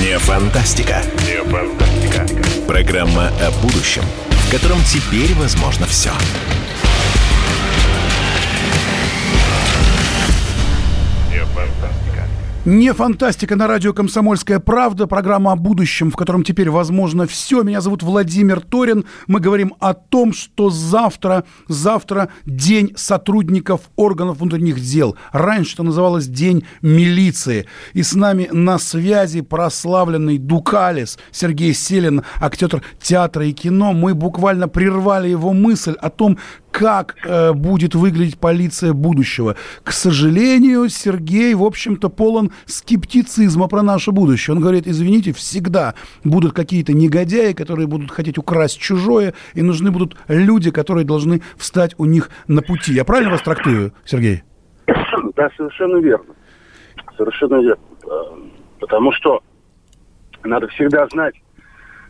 Не 0.00 0.16
фантастика. 0.20 1.02
Не 1.26 1.42
фантастика. 1.42 2.26
Программа 2.68 3.32
о 3.40 3.50
будущем, 3.62 4.04
в 4.30 4.50
котором 4.52 4.78
теперь 4.84 5.34
возможно 5.34 5.86
все. 5.86 6.12
Все. 6.12 6.61
Не 12.64 12.92
фантастика 12.92 13.56
на 13.56 13.66
радио 13.66 13.92
«Комсомольская 13.92 14.60
правда», 14.60 15.08
программа 15.08 15.50
о 15.50 15.56
будущем, 15.56 16.12
в 16.12 16.16
котором 16.16 16.44
теперь 16.44 16.70
возможно 16.70 17.26
все. 17.26 17.64
Меня 17.64 17.80
зовут 17.80 18.04
Владимир 18.04 18.60
Торин. 18.60 19.04
Мы 19.26 19.40
говорим 19.40 19.74
о 19.80 19.94
том, 19.94 20.32
что 20.32 20.70
завтра, 20.70 21.42
завтра 21.66 22.28
день 22.46 22.92
сотрудников 22.94 23.80
органов 23.96 24.38
внутренних 24.38 24.78
дел. 24.78 25.16
Раньше 25.32 25.74
это 25.74 25.82
называлось 25.82 26.28
День 26.28 26.64
милиции. 26.82 27.66
И 27.94 28.04
с 28.04 28.14
нами 28.14 28.48
на 28.52 28.78
связи 28.78 29.40
прославленный 29.40 30.38
Дукалис 30.38 31.18
Сергей 31.32 31.74
Селин, 31.74 32.22
актер 32.40 32.80
театра 33.00 33.44
и 33.44 33.52
кино. 33.52 33.92
Мы 33.92 34.14
буквально 34.14 34.68
прервали 34.68 35.28
его 35.28 35.52
мысль 35.52 35.96
о 36.00 36.10
том, 36.10 36.38
как 36.72 37.16
э, 37.24 37.52
будет 37.52 37.94
выглядеть 37.94 38.38
полиция 38.38 38.94
будущего. 38.94 39.56
К 39.84 39.92
сожалению, 39.92 40.88
Сергей, 40.88 41.54
в 41.54 41.62
общем-то, 41.62 42.08
полон 42.08 42.50
скептицизма 42.64 43.68
про 43.68 43.82
наше 43.82 44.10
будущее. 44.10 44.56
Он 44.56 44.60
говорит, 44.60 44.86
извините, 44.86 45.32
всегда 45.32 45.94
будут 46.24 46.54
какие-то 46.54 46.94
негодяи, 46.94 47.52
которые 47.52 47.86
будут 47.86 48.10
хотеть 48.10 48.38
украсть 48.38 48.80
чужое, 48.80 49.34
и 49.54 49.62
нужны 49.62 49.90
будут 49.90 50.16
люди, 50.28 50.70
которые 50.70 51.04
должны 51.04 51.42
встать 51.56 51.94
у 51.98 52.06
них 52.06 52.30
на 52.48 52.62
пути. 52.62 52.94
Я 52.94 53.04
правильно 53.04 53.30
вас 53.30 53.42
трактую, 53.42 53.92
Сергей? 54.04 54.42
Да, 55.36 55.50
совершенно 55.56 55.98
верно. 55.98 56.34
Совершенно 57.16 57.60
верно. 57.60 57.84
Э, 58.04 58.08
потому 58.80 59.12
что 59.12 59.42
надо 60.42 60.68
всегда 60.68 61.06
знать, 61.08 61.34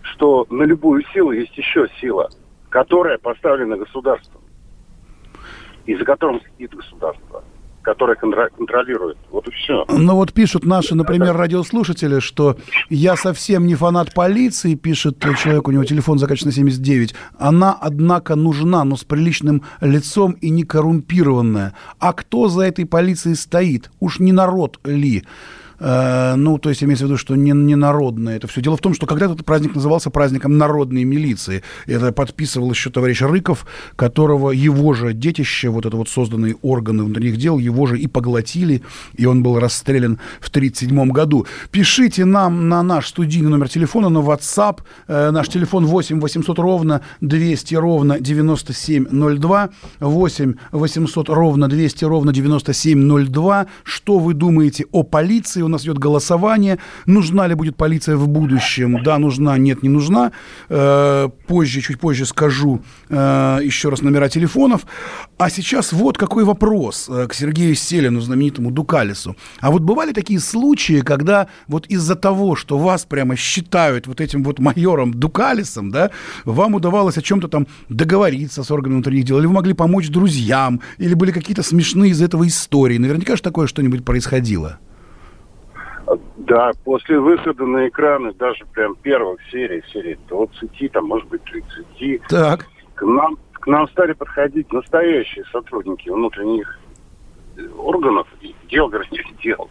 что 0.02 0.46
на 0.50 0.62
любую 0.62 1.02
силу 1.12 1.32
есть 1.32 1.56
еще 1.58 1.88
сила, 2.00 2.30
которая 2.70 3.18
поставлена 3.18 3.76
государством 3.76 4.41
и 5.86 5.94
за 5.96 6.04
которым 6.04 6.40
сидит 6.40 6.74
государство 6.74 7.42
которое 7.82 8.14
контролирует. 8.14 9.18
Вот 9.30 9.46
и 9.48 9.50
все. 9.50 9.84
Ну 9.88 10.14
вот 10.14 10.32
пишут 10.32 10.64
наши, 10.64 10.94
например, 10.94 11.36
радиослушатели, 11.36 12.20
что 12.20 12.56
я 12.88 13.16
совсем 13.16 13.66
не 13.66 13.74
фанат 13.74 14.14
полиции, 14.14 14.74
пишет 14.74 15.18
человек, 15.38 15.68
у 15.68 15.72
него 15.72 15.84
телефон 15.84 16.18
заканчивается 16.18 16.60
на 16.60 16.70
79. 16.70 17.14
Она, 17.38 17.76
однако, 17.78 18.36
нужна, 18.36 18.84
но 18.84 18.96
с 18.96 19.04
приличным 19.04 19.62
лицом 19.80 20.32
и 20.32 20.50
не 20.50 20.62
коррумпированная. 20.62 21.74
А 21.98 22.12
кто 22.12 22.48
за 22.48 22.62
этой 22.62 22.86
полицией 22.86 23.36
стоит? 23.36 23.90
Уж 24.00 24.20
не 24.20 24.32
народ 24.32 24.78
ли? 24.84 25.24
Э, 25.82 26.36
ну, 26.36 26.58
то 26.58 26.68
есть 26.68 26.84
имеется 26.84 27.04
в 27.04 27.08
виду, 27.08 27.16
что 27.18 27.34
не, 27.34 27.50
не 27.50 27.74
народное 27.74 28.36
это 28.36 28.46
все. 28.46 28.60
Дело 28.60 28.76
в 28.76 28.80
том, 28.80 28.94
что 28.94 29.06
когда-то 29.06 29.34
этот 29.34 29.44
праздник 29.44 29.74
назывался 29.74 30.10
праздником 30.10 30.56
народной 30.56 31.02
милиции. 31.02 31.62
Это 31.86 32.12
подписывал 32.12 32.70
еще 32.70 32.90
товарищ 32.90 33.20
Рыков, 33.20 33.66
которого 33.96 34.52
его 34.52 34.94
же 34.94 35.12
детище, 35.12 35.70
вот 35.70 35.84
это 35.84 35.96
вот 35.96 36.08
созданные 36.08 36.54
органы 36.62 37.02
внутренних 37.02 37.36
дел, 37.36 37.58
его 37.58 37.86
же 37.86 37.98
и 37.98 38.06
поглотили, 38.06 38.82
и 39.16 39.26
он 39.26 39.42
был 39.42 39.58
расстрелян 39.58 40.20
в 40.40 40.48
1937 40.48 41.10
году. 41.10 41.46
Пишите 41.72 42.24
нам 42.24 42.68
на 42.68 42.82
наш 42.82 43.08
студийный 43.08 43.50
номер 43.50 43.68
телефона, 43.68 44.08
на 44.08 44.18
WhatsApp. 44.18 44.80
Э, 45.08 45.30
наш 45.32 45.48
телефон 45.48 45.86
8 45.86 46.20
800 46.20 46.58
ровно 46.60 47.00
200 47.20 47.74
ровно 47.74 48.20
9702. 48.20 49.70
8 49.98 50.54
800 50.70 51.28
ровно 51.28 51.68
200 51.68 52.04
ровно 52.04 52.32
9702. 52.32 53.66
Что 53.82 54.18
вы 54.20 54.34
думаете 54.34 54.86
о 54.92 55.02
полиции? 55.02 55.71
Нас 55.72 55.82
идет 55.82 55.98
голосование, 55.98 56.78
нужна 57.06 57.46
ли 57.46 57.54
будет 57.54 57.76
полиция 57.76 58.16
в 58.16 58.28
будущем. 58.28 59.02
Да, 59.02 59.18
нужна, 59.18 59.58
нет, 59.58 59.82
не 59.82 59.88
нужна. 59.88 60.32
Э, 60.68 61.28
позже, 61.46 61.80
чуть 61.80 61.98
позже 61.98 62.26
скажу 62.26 62.82
э, 63.08 63.60
еще 63.62 63.88
раз 63.88 64.02
номера 64.02 64.28
телефонов. 64.28 64.86
А 65.38 65.50
сейчас 65.50 65.92
вот 65.92 66.18
какой 66.18 66.44
вопрос 66.44 67.08
э, 67.08 67.26
к 67.26 67.34
Сергею 67.34 67.74
Селину, 67.74 68.20
знаменитому 68.20 68.70
Дукалису. 68.70 69.36
А 69.60 69.70
вот 69.70 69.82
бывали 69.82 70.12
такие 70.12 70.40
случаи, 70.40 71.00
когда 71.00 71.48
вот 71.68 71.86
из-за 71.86 72.14
того, 72.14 72.56
что 72.56 72.78
вас 72.78 73.04
прямо 73.04 73.36
считают 73.36 74.06
вот 74.06 74.20
этим 74.20 74.44
вот 74.44 74.58
майором 74.58 75.12
Дукалисом, 75.12 75.90
да, 75.90 76.10
вам 76.44 76.74
удавалось 76.74 77.18
о 77.18 77.22
чем-то 77.22 77.48
там 77.48 77.66
договориться 77.88 78.62
с 78.62 78.70
органами 78.70 78.98
внутренних 78.98 79.24
дел, 79.24 79.38
или 79.38 79.46
вы 79.46 79.52
могли 79.52 79.72
помочь 79.72 80.08
друзьям, 80.08 80.80
или 80.98 81.14
были 81.14 81.32
какие-то 81.32 81.62
смешные 81.62 82.12
из 82.12 82.22
этого 82.22 82.46
истории. 82.46 82.98
Наверняка 82.98 83.36
же 83.36 83.42
такое 83.42 83.66
что-нибудь 83.66 84.04
происходило. 84.04 84.78
Да, 86.46 86.72
после 86.84 87.20
выхода 87.20 87.64
на 87.64 87.88
экраны 87.88 88.32
даже 88.32 88.64
прям 88.72 88.96
первых 88.96 89.40
серий, 89.50 89.82
серии 89.92 90.18
20, 90.28 90.92
там, 90.92 91.06
может 91.06 91.28
быть, 91.28 91.42
30, 91.44 92.22
так. 92.28 92.66
к 92.96 93.02
нам, 93.02 93.38
к 93.52 93.66
нам 93.68 93.88
стали 93.90 94.12
подходить 94.12 94.72
настоящие 94.72 95.44
сотрудники 95.52 96.08
внутренних 96.08 96.80
органов, 97.78 98.26
дел, 98.68 98.88
вернее, 98.88 99.24
дел. 99.42 99.70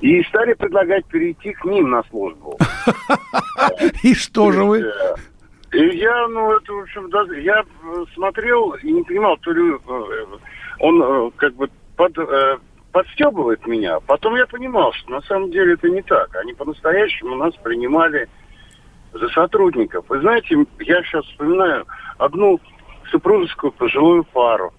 И 0.00 0.22
стали 0.24 0.54
предлагать 0.54 1.04
перейти 1.06 1.52
к 1.52 1.64
ним 1.64 1.90
на 1.90 2.04
службу. 2.04 2.58
И 4.04 4.14
что 4.14 4.52
же 4.52 4.62
вы? 4.62 4.84
И 5.72 5.96
я, 5.96 6.28
ну, 6.28 6.52
это, 6.52 6.72
в 6.72 6.78
общем, 6.78 7.10
даже, 7.10 7.40
я 7.40 7.64
смотрел 8.14 8.74
и 8.74 8.92
не 8.92 9.02
понимал, 9.02 9.36
то 9.38 9.50
ли 9.50 9.74
он 10.78 11.32
как 11.32 11.54
бы 11.54 11.68
под, 11.96 12.16
подстебывает 12.94 13.66
меня. 13.66 13.98
Потом 13.98 14.36
я 14.36 14.46
понимал, 14.46 14.92
что 14.92 15.10
на 15.10 15.20
самом 15.22 15.50
деле 15.50 15.74
это 15.74 15.90
не 15.90 16.00
так. 16.00 16.32
Они 16.36 16.52
по-настоящему 16.54 17.34
нас 17.34 17.52
принимали 17.56 18.28
за 19.12 19.28
сотрудников. 19.30 20.04
Вы 20.08 20.20
знаете, 20.20 20.64
я 20.78 21.02
сейчас 21.02 21.24
вспоминаю 21.24 21.86
одну 22.18 22.60
супружескую 23.10 23.72
пожилую 23.72 24.22
пару. 24.22 24.72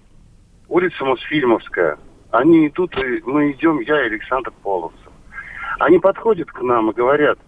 Улица 0.66 1.04
Мосфильмовская. 1.04 1.98
Они 2.30 2.68
идут, 2.68 2.96
и 2.96 3.20
мы 3.26 3.50
идем, 3.52 3.80
я 3.80 4.04
и 4.04 4.06
Александр 4.06 4.50
Половцев. 4.62 5.12
Они 5.78 5.98
подходят 5.98 6.50
к 6.50 6.62
нам 6.62 6.90
и 6.90 6.94
говорят, 6.94 7.38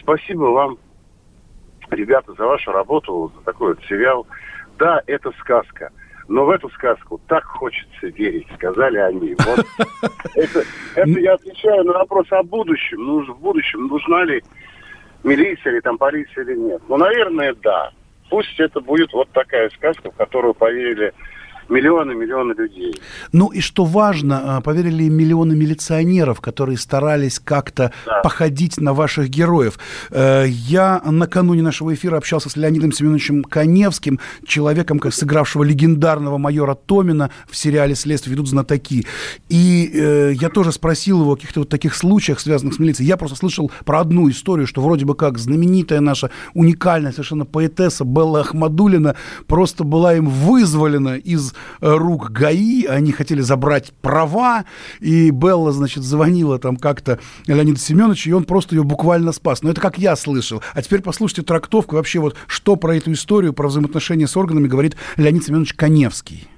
спасибо 0.00 0.46
вам, 0.46 0.78
ребята, 1.90 2.32
за 2.32 2.44
вашу 2.44 2.72
работу, 2.72 3.32
за 3.36 3.44
такой 3.44 3.74
вот 3.74 3.84
сериал. 3.84 4.26
Да, 4.78 5.00
это 5.06 5.30
сказка. 5.38 5.92
Но 6.28 6.44
в 6.44 6.50
эту 6.50 6.68
сказку 6.70 7.20
так 7.26 7.44
хочется 7.44 8.06
верить, 8.08 8.46
сказали 8.54 8.98
они. 8.98 9.34
Вот 9.46 9.66
это, 10.34 10.62
это 10.94 11.20
я 11.20 11.34
отвечаю 11.34 11.84
на 11.84 11.94
вопрос 11.94 12.26
о 12.30 12.42
будущем. 12.42 12.98
Ну, 13.04 13.24
в 13.24 13.40
будущем 13.40 13.86
нужна 13.86 14.24
ли 14.24 14.42
милиция 15.24 15.72
или 15.72 15.80
там 15.80 15.96
полиция 15.96 16.44
или 16.44 16.54
нет. 16.54 16.82
Ну, 16.86 16.98
наверное, 16.98 17.54
да. 17.62 17.92
Пусть 18.28 18.60
это 18.60 18.80
будет 18.80 19.10
вот 19.14 19.30
такая 19.30 19.70
сказка, 19.70 20.10
в 20.10 20.16
которую 20.16 20.52
поверили 20.52 21.14
миллионы, 21.68 22.14
миллионы 22.14 22.52
людей. 22.52 22.94
Ну 23.32 23.48
и 23.48 23.60
что 23.60 23.84
важно, 23.84 24.56
а, 24.56 24.60
поверили 24.60 25.08
миллионы 25.08 25.54
милиционеров, 25.54 26.40
которые 26.40 26.78
старались 26.78 27.38
как-то 27.38 27.92
да. 28.06 28.20
походить 28.22 28.78
на 28.78 28.94
ваших 28.94 29.28
героев. 29.28 29.78
Э, 30.10 30.46
я 30.48 31.00
накануне 31.04 31.62
нашего 31.62 31.94
эфира 31.94 32.16
общался 32.16 32.48
с 32.48 32.56
Леонидом 32.56 32.92
Семеновичем 32.92 33.44
Коневским, 33.44 34.18
человеком, 34.46 34.98
как 34.98 35.12
сыгравшего 35.12 35.64
легендарного 35.64 36.38
майора 36.38 36.74
Томина 36.74 37.30
в 37.48 37.56
сериале 37.56 37.94
«Следствие 37.94 38.34
ведут 38.34 38.48
знатоки». 38.48 39.06
И 39.48 39.90
э, 39.92 40.32
я 40.34 40.48
тоже 40.48 40.72
спросил 40.72 41.20
его 41.20 41.32
о 41.32 41.36
каких-то 41.36 41.60
вот 41.60 41.68
таких 41.68 41.94
случаях, 41.94 42.40
связанных 42.40 42.74
с 42.74 42.78
милицией. 42.78 43.08
Я 43.08 43.16
просто 43.16 43.36
слышал 43.36 43.70
про 43.84 44.00
одну 44.00 44.28
историю, 44.30 44.66
что 44.66 44.80
вроде 44.80 45.04
бы 45.04 45.14
как 45.14 45.38
знаменитая 45.38 46.00
наша 46.00 46.30
уникальная 46.54 47.12
совершенно 47.12 47.44
поэтесса 47.44 48.04
Белла 48.04 48.40
Ахмадулина 48.40 49.16
просто 49.46 49.84
была 49.84 50.14
им 50.14 50.26
вызволена 50.26 51.16
из 51.16 51.54
рук 51.80 52.30
ГАИ, 52.30 52.86
они 52.86 53.12
хотели 53.12 53.40
забрать 53.40 53.92
права, 54.02 54.64
и 55.00 55.30
Белла, 55.30 55.72
значит, 55.72 56.02
звонила 56.02 56.58
там 56.58 56.76
как-то 56.76 57.18
Леониду 57.46 57.78
Семеновичу, 57.78 58.30
и 58.30 58.32
он 58.32 58.44
просто 58.44 58.76
ее 58.76 58.84
буквально 58.84 59.32
спас. 59.32 59.62
Но 59.62 59.70
это 59.70 59.80
как 59.80 59.98
я 59.98 60.16
слышал. 60.16 60.62
А 60.74 60.82
теперь 60.82 61.02
послушайте 61.02 61.42
трактовку 61.42 61.96
вообще 61.96 62.18
вот, 62.20 62.36
что 62.46 62.76
про 62.76 62.96
эту 62.96 63.12
историю, 63.12 63.52
про 63.52 63.68
взаимоотношения 63.68 64.26
с 64.26 64.36
органами 64.36 64.66
говорит 64.66 64.96
Леонид 65.16 65.44
Семенович 65.44 65.74
Коневский. 65.74 66.48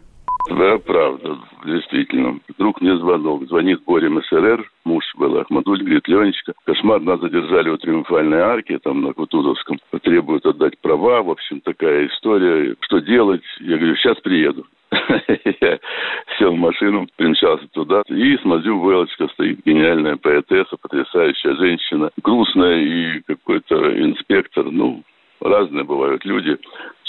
Да, 0.49 0.79
правда, 0.79 1.39
действительно. 1.65 2.41
Вдруг 2.49 2.81
мне 2.81 2.97
звонок. 2.97 3.47
Звонит 3.47 3.85
Боря 3.85 4.09
МСРР, 4.11 4.69
муж 4.85 5.05
был 5.17 5.39
Ахмадуль, 5.39 5.83
говорит, 5.83 6.09
Ленечка, 6.09 6.55
кошмар, 6.65 7.01
нас 7.01 7.21
задержали 7.21 7.69
у 7.69 7.77
Триумфальной 7.77 8.41
арки, 8.41 8.79
там 8.83 9.03
на 9.03 9.13
Кутузовском, 9.13 9.79
требуют 10.03 10.47
отдать 10.47 10.79
права, 10.81 11.23
в 11.23 11.31
общем, 11.31 11.61
такая 11.61 12.09
история. 12.09 12.75
Что 12.81 12.99
делать? 13.01 13.43
Я 13.61 13.77
говорю, 13.77 13.95
сейчас 13.97 14.19
приеду. 14.21 14.67
Я 14.91 15.79
сел 16.39 16.53
в 16.53 16.59
машину, 16.59 17.07
примчался 17.17 17.67
туда, 17.69 18.03
и 18.09 18.37
смотрю, 18.39 18.89
Велочка 18.89 19.29
стоит, 19.29 19.65
гениальная 19.65 20.17
поэтесса, 20.17 20.77
потрясающая 20.81 21.55
женщина, 21.57 22.11
грустная 22.23 22.81
и 22.81 23.21
какой-то 23.21 23.77
инспектор, 24.01 24.65
ну, 24.65 25.03
разные 25.41 25.85
бывают 25.85 26.25
люди 26.25 26.59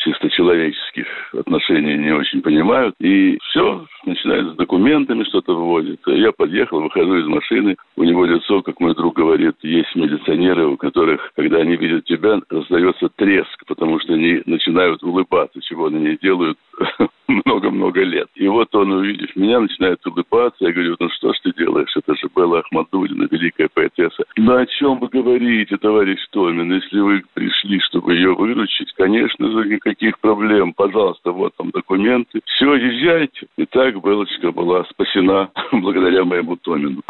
чисто 0.03 0.29
человеческих 0.29 1.07
отношений 1.33 1.97
не 1.97 2.11
очень 2.11 2.41
понимают. 2.41 2.95
И 3.00 3.38
все, 3.43 3.85
начинает 4.05 4.53
с 4.53 4.56
документами 4.56 5.23
что-то 5.25 5.53
выводит. 5.53 5.99
Я 6.08 6.32
подъехал, 6.32 6.82
выхожу 6.82 7.17
из 7.17 7.27
машины, 7.27 7.75
у 8.01 8.03
него 8.03 8.25
лицо, 8.25 8.63
как 8.63 8.79
мой 8.79 8.95
друг 8.95 9.15
говорит, 9.15 9.57
есть 9.61 9.95
милиционеры, 9.95 10.65
у 10.65 10.75
которых, 10.75 11.31
когда 11.35 11.57
они 11.57 11.75
видят 11.75 12.03
тебя, 12.05 12.41
раздается 12.49 13.09
треск, 13.15 13.63
потому 13.67 13.99
что 13.99 14.13
они 14.13 14.41
начинают 14.47 15.03
улыбаться, 15.03 15.61
чего 15.61 15.85
они 15.85 15.99
не 15.99 16.17
делают 16.17 16.57
много-много 17.27 18.01
лет. 18.01 18.27
И 18.33 18.47
вот 18.47 18.73
он, 18.73 18.91
увидев 18.91 19.35
меня, 19.35 19.59
начинает 19.59 20.05
улыбаться. 20.07 20.65
Я 20.65 20.71
говорю, 20.71 20.95
ну 20.99 21.09
что 21.09 21.31
ж 21.31 21.39
ты 21.43 21.53
делаешь? 21.53 21.95
Это 21.95 22.15
же 22.15 22.27
Белла 22.35 22.59
Ахмадулина, 22.59 23.27
великая 23.29 23.69
поэтесса. 23.71 24.23
Ну 24.35 24.55
о 24.55 24.65
чем 24.65 24.97
вы 24.97 25.07
говорите, 25.07 25.77
товарищ 25.77 26.19
Томин? 26.31 26.73
Если 26.73 26.99
вы 26.99 27.21
пришли, 27.35 27.79
чтобы 27.81 28.15
ее 28.15 28.33
выручить, 28.33 28.91
конечно 28.93 29.47
же, 29.51 29.69
никаких 29.69 30.17
проблем. 30.19 30.73
Пожалуйста, 30.73 31.31
вот 31.31 31.53
там 31.55 31.69
документы. 31.69 32.41
Все, 32.45 32.73
езжайте. 32.73 33.45
И 33.57 33.65
так 33.67 34.01
Белочка 34.03 34.51
была 34.51 34.85
спасена 34.85 35.51
благодаря 35.71 36.23
моему 36.23 36.55
Томину. 36.55 37.03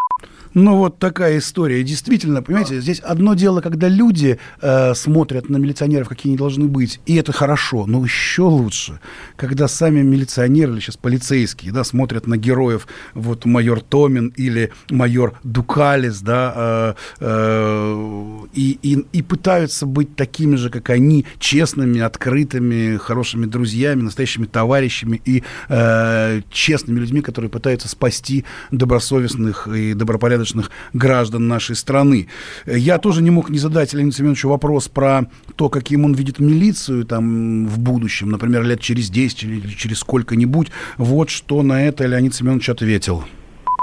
Ну, 0.53 0.77
вот 0.77 0.99
такая 0.99 1.37
история. 1.37 1.81
Действительно, 1.83 2.41
понимаете, 2.41 2.81
здесь 2.81 2.99
одно 2.99 3.35
дело, 3.35 3.61
когда 3.61 3.87
люди 3.87 4.37
э, 4.61 4.93
смотрят 4.95 5.49
на 5.49 5.57
милиционеров, 5.57 6.09
какие 6.09 6.31
они 6.31 6.37
должны 6.37 6.65
быть, 6.65 6.99
и 7.05 7.15
это 7.15 7.31
хорошо. 7.31 7.85
Но 7.85 8.03
еще 8.03 8.43
лучше, 8.43 8.99
когда 9.37 9.69
сами 9.69 10.01
милиционеры 10.01 10.73
или 10.73 10.79
сейчас 10.81 10.97
полицейские, 10.97 11.71
да, 11.71 11.85
смотрят 11.85 12.27
на 12.27 12.35
героев, 12.35 12.87
вот 13.13 13.45
майор 13.45 13.79
Томин 13.79 14.33
или 14.35 14.71
майор 14.89 15.39
Дукалис, 15.43 16.19
да, 16.19 16.53
э, 16.55 16.93
э, 17.21 18.37
и, 18.53 18.77
и, 18.81 19.05
и 19.13 19.21
пытаются 19.21 19.85
быть 19.85 20.17
такими 20.17 20.55
же, 20.55 20.69
как 20.69 20.89
они, 20.89 21.25
честными, 21.39 22.01
открытыми, 22.01 22.97
хорошими 22.97 23.45
друзьями, 23.45 24.01
настоящими 24.01 24.47
товарищами 24.47 25.21
и 25.23 25.43
э, 25.69 26.41
честными 26.51 26.99
людьми, 26.99 27.21
которые 27.21 27.49
пытаются 27.49 27.87
спасти 27.87 28.43
добросовестных 28.71 29.69
и 29.69 29.93
добропорядочных 29.93 30.10
добропорядочных 30.11 30.71
граждан 30.93 31.47
нашей 31.47 31.75
страны. 31.75 32.27
Я 32.65 32.97
тоже 32.97 33.21
не 33.21 33.31
мог 33.31 33.49
не 33.49 33.57
задать 33.57 33.93
Леониду 33.93 34.15
Семеновичу 34.15 34.49
вопрос 34.49 34.87
про 34.87 35.21
то, 35.55 35.69
каким 35.69 36.05
он 36.05 36.13
видит 36.13 36.39
милицию 36.39 37.05
там 37.05 37.65
в 37.67 37.79
будущем, 37.79 38.29
например, 38.29 38.63
лет 38.63 38.81
через 38.81 39.09
10 39.09 39.43
или 39.43 39.67
через 39.69 39.99
сколько-нибудь. 39.99 40.67
Вот 40.97 41.29
что 41.29 41.63
на 41.63 41.87
это 41.87 42.05
Леонид 42.05 42.35
Семенович 42.35 42.69
ответил. 42.69 43.23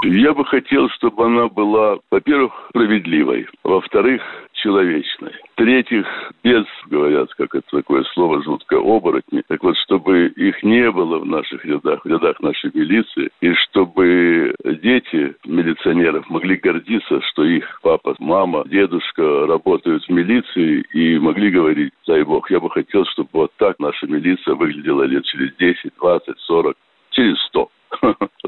Я 0.04 0.32
бы 0.32 0.44
хотел, 0.44 0.88
чтобы 0.90 1.26
она 1.26 1.48
была, 1.48 1.96
во-первых, 2.10 2.52
справедливой, 2.70 3.48
во-вторых, 3.64 4.22
человечной. 4.62 5.32
В-третьих, 5.54 6.06
без, 6.42 6.64
говорят, 6.86 7.32
как 7.34 7.54
это 7.54 7.66
такое 7.70 8.04
слово 8.14 8.42
жуткое, 8.42 8.80
оборотни. 8.80 9.42
Так 9.48 9.62
вот, 9.62 9.76
чтобы 9.78 10.28
их 10.28 10.62
не 10.62 10.90
было 10.90 11.18
в 11.18 11.26
наших 11.26 11.64
рядах, 11.64 12.04
в 12.04 12.08
рядах 12.08 12.40
нашей 12.40 12.70
милиции, 12.74 13.30
и 13.40 13.52
чтобы 13.54 14.54
дети 14.82 15.34
милиционеров 15.44 16.28
могли 16.28 16.56
гордиться, 16.56 17.20
что 17.22 17.44
их 17.44 17.80
папа, 17.82 18.14
мама, 18.18 18.64
дедушка 18.66 19.46
работают 19.46 20.04
в 20.04 20.10
милиции 20.10 20.84
и 20.92 21.18
могли 21.18 21.50
говорить, 21.50 21.92
дай 22.06 22.22
бог, 22.22 22.50
я 22.50 22.60
бы 22.60 22.70
хотел, 22.70 23.04
чтобы 23.06 23.28
вот 23.32 23.52
так 23.56 23.78
наша 23.78 24.06
милиция 24.06 24.54
выглядела 24.54 25.04
лет 25.04 25.24
через 25.24 25.54
10, 25.56 25.92
20, 25.98 26.38
40, 26.38 26.76
через 27.10 27.38
100. 27.48 27.68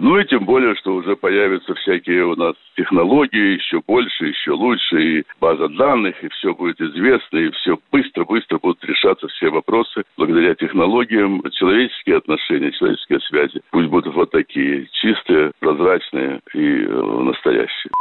Ну 0.01 0.19
и 0.19 0.25
тем 0.25 0.47
более, 0.47 0.75
что 0.77 0.95
уже 0.95 1.15
появятся 1.15 1.75
всякие 1.75 2.25
у 2.25 2.35
нас 2.35 2.55
технологии 2.75 3.57
еще 3.57 3.83
больше, 3.87 4.29
еще 4.29 4.53
лучше, 4.53 5.19
и 5.19 5.25
база 5.39 5.69
данных, 5.69 6.15
и 6.25 6.29
все 6.31 6.55
будет 6.55 6.81
известно, 6.81 7.37
и 7.37 7.51
все 7.51 7.79
быстро-быстро 7.93 8.59
будут 8.59 8.83
решаться 8.83 9.29
все 9.29 9.51
вопросы 9.51 10.05
благодаря 10.17 10.55
технологиям. 10.55 11.43
Человеческие 11.53 12.17
отношения, 12.17 12.73
человеческие 12.73 13.21
связи 13.21 13.61
пусть 13.71 13.89
будут 13.89 14.15
вот 14.15 14.31
такие, 14.31 14.89
чистые, 14.91 15.53
прозрачные 15.61 16.41
и 16.55 16.85
э, 16.85 17.23
настоящие. 17.23 17.93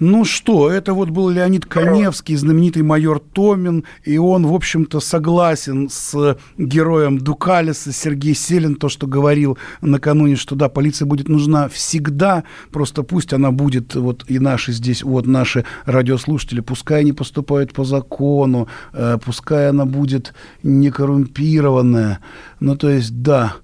Ну 0.00 0.24
что, 0.24 0.70
это 0.70 0.92
вот 0.92 1.10
был 1.10 1.28
Леонид 1.28 1.66
Коневский, 1.66 2.34
знаменитый 2.36 2.82
майор 2.82 3.20
Томин, 3.20 3.84
и 4.04 4.18
он, 4.18 4.46
в 4.46 4.54
общем-то, 4.54 5.00
согласен 5.00 5.88
с 5.88 6.36
героем 6.56 7.18
Дукалиса, 7.18 7.92
Сергей 7.92 8.34
Селин, 8.34 8.74
то, 8.76 8.88
что 8.88 9.06
говорил 9.06 9.58
накануне, 9.82 10.36
что 10.36 10.54
да, 10.54 10.68
полиция 10.68 11.06
будет 11.06 11.27
нужна 11.28 11.68
всегда, 11.68 12.44
просто 12.70 13.02
пусть 13.02 13.32
она 13.32 13.50
будет, 13.50 13.94
вот 13.94 14.24
и 14.28 14.38
наши 14.38 14.72
здесь, 14.72 15.02
вот 15.02 15.26
наши 15.26 15.64
радиослушатели, 15.84 16.60
пускай 16.60 17.00
они 17.00 17.12
поступают 17.12 17.72
по 17.72 17.84
закону, 17.84 18.68
э, 18.92 19.18
пускай 19.24 19.68
она 19.68 19.84
будет 19.84 20.34
не 20.62 20.90
коррумпированная, 20.90 22.20
ну 22.60 22.76
то 22.76 22.90
есть, 22.90 23.22
да, 23.22 23.54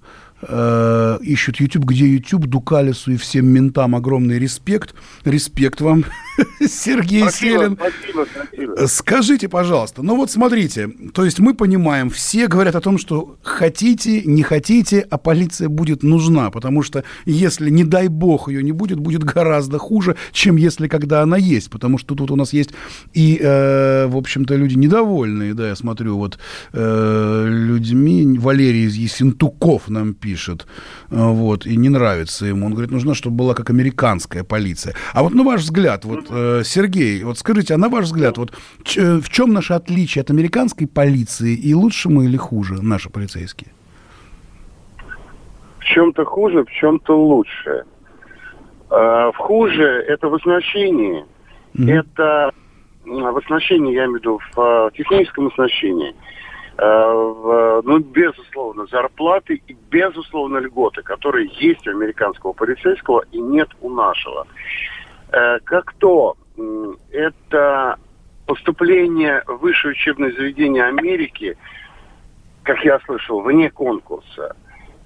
э, 0.46 1.18
ищут 1.22 1.60
YouTube, 1.60 1.84
где 1.84 2.06
YouTube, 2.06 2.46
Дукалису 2.46 3.12
и 3.12 3.16
всем 3.16 3.46
ментам 3.46 3.94
огромный 3.94 4.38
респект. 4.38 4.94
Респект 5.24 5.80
вам, 5.80 6.04
Сергей 6.60 7.22
спасибо, 7.22 7.58
Селин. 7.58 7.76
Спасибо, 7.76 8.26
спасибо. 8.30 8.86
Скажите, 8.86 9.48
пожалуйста, 9.48 10.02
ну 10.02 10.16
вот 10.16 10.30
смотрите, 10.30 10.88
то 11.12 11.24
есть 11.24 11.38
мы 11.38 11.54
понимаем, 11.54 12.10
все 12.10 12.46
говорят 12.46 12.74
о 12.74 12.80
том, 12.80 12.98
что 12.98 13.36
хотите, 13.42 14.22
не 14.22 14.42
хотите, 14.42 15.00
а 15.10 15.18
полиция 15.18 15.68
будет 15.68 16.02
нужна, 16.02 16.50
потому 16.50 16.82
что 16.82 17.04
если, 17.24 17.70
не 17.70 17.84
дай 17.84 18.08
бог, 18.08 18.48
ее 18.48 18.62
не 18.62 18.72
будет, 18.72 18.98
будет 18.98 19.24
гораздо 19.24 19.78
хуже, 19.78 20.16
чем 20.32 20.56
если 20.56 20.88
когда 20.88 21.22
она 21.22 21.36
есть, 21.36 21.70
потому 21.70 21.98
что 21.98 22.14
тут 22.14 22.30
у 22.30 22.36
нас 22.36 22.52
есть 22.52 22.70
и, 23.12 23.38
э, 23.40 24.06
в 24.06 24.16
общем-то, 24.16 24.54
люди 24.56 24.76
недовольные, 24.76 25.54
да, 25.54 25.68
я 25.68 25.76
смотрю, 25.76 26.16
вот 26.16 26.38
э, 26.72 27.46
людьми, 27.48 28.38
Валерий 28.38 28.86
из 28.86 28.94
Есентуков 28.94 29.88
нам 29.88 30.14
пишет, 30.14 30.33
э, 30.66 31.16
вот, 31.16 31.66
и 31.66 31.76
не 31.76 31.88
нравится 31.88 32.46
ему, 32.46 32.66
он 32.66 32.72
говорит, 32.72 32.90
нужно, 32.90 33.14
чтобы 33.14 33.36
была 33.36 33.54
как 33.54 33.70
американская 33.70 34.44
полиция. 34.44 34.94
А 35.12 35.22
вот 35.22 35.34
на 35.34 35.42
ваш 35.42 35.62
взгляд, 35.62 36.04
вот, 36.04 36.26
э, 36.30 36.62
Сергей, 36.64 37.22
вот 37.24 37.38
скажите, 37.38 37.74
а 37.74 37.78
на 37.78 37.88
ваш 37.88 38.04
взгляд, 38.04 38.38
вот 38.38 38.52
в 38.84 39.28
чем 39.28 39.52
наше 39.52 39.74
отличие 39.74 40.22
от 40.22 40.30
американской 40.30 40.86
полиции, 40.86 41.54
и 41.54 41.74
лучше 41.74 42.08
мы 42.08 42.26
или 42.26 42.36
хуже 42.36 42.82
наши 42.82 43.10
полицейские? 43.10 43.70
В 45.78 45.84
чем-то 45.84 46.24
хуже, 46.24 46.64
в 46.64 46.70
чем-то 46.70 47.16
лучше. 47.16 47.84
Э, 48.90 49.30
в 49.32 49.36
хуже 49.36 50.04
это 50.08 50.28
в 50.28 50.34
оснащении. 50.34 51.24
Mm-hmm. 51.74 51.92
Это 51.92 52.52
в 53.04 53.36
оснащении, 53.36 53.92
я 53.92 54.04
имею 54.04 54.12
в 54.12 54.20
виду, 54.20 54.40
в 54.54 54.60
э, 54.60 54.90
техническом 54.96 55.48
оснащении. 55.48 56.14
Э, 56.76 57.80
ну, 57.84 57.98
безусловно, 57.98 58.86
зарплаты 58.86 59.62
и, 59.66 59.76
безусловно, 59.90 60.58
льготы, 60.58 61.02
которые 61.02 61.48
есть 61.58 61.86
у 61.86 61.90
американского 61.90 62.52
полицейского 62.52 63.24
и 63.32 63.40
нет 63.40 63.68
у 63.80 63.90
нашего. 63.90 64.46
Как 65.64 65.94
то, 65.94 66.36
это 67.10 67.98
поступление 68.46 69.42
в 69.46 69.56
высшее 69.56 69.92
учебное 69.92 70.30
заведение 70.30 70.84
Америки, 70.84 71.56
как 72.62 72.84
я 72.84 73.00
слышал, 73.00 73.40
вне 73.40 73.68
конкурса. 73.68 74.54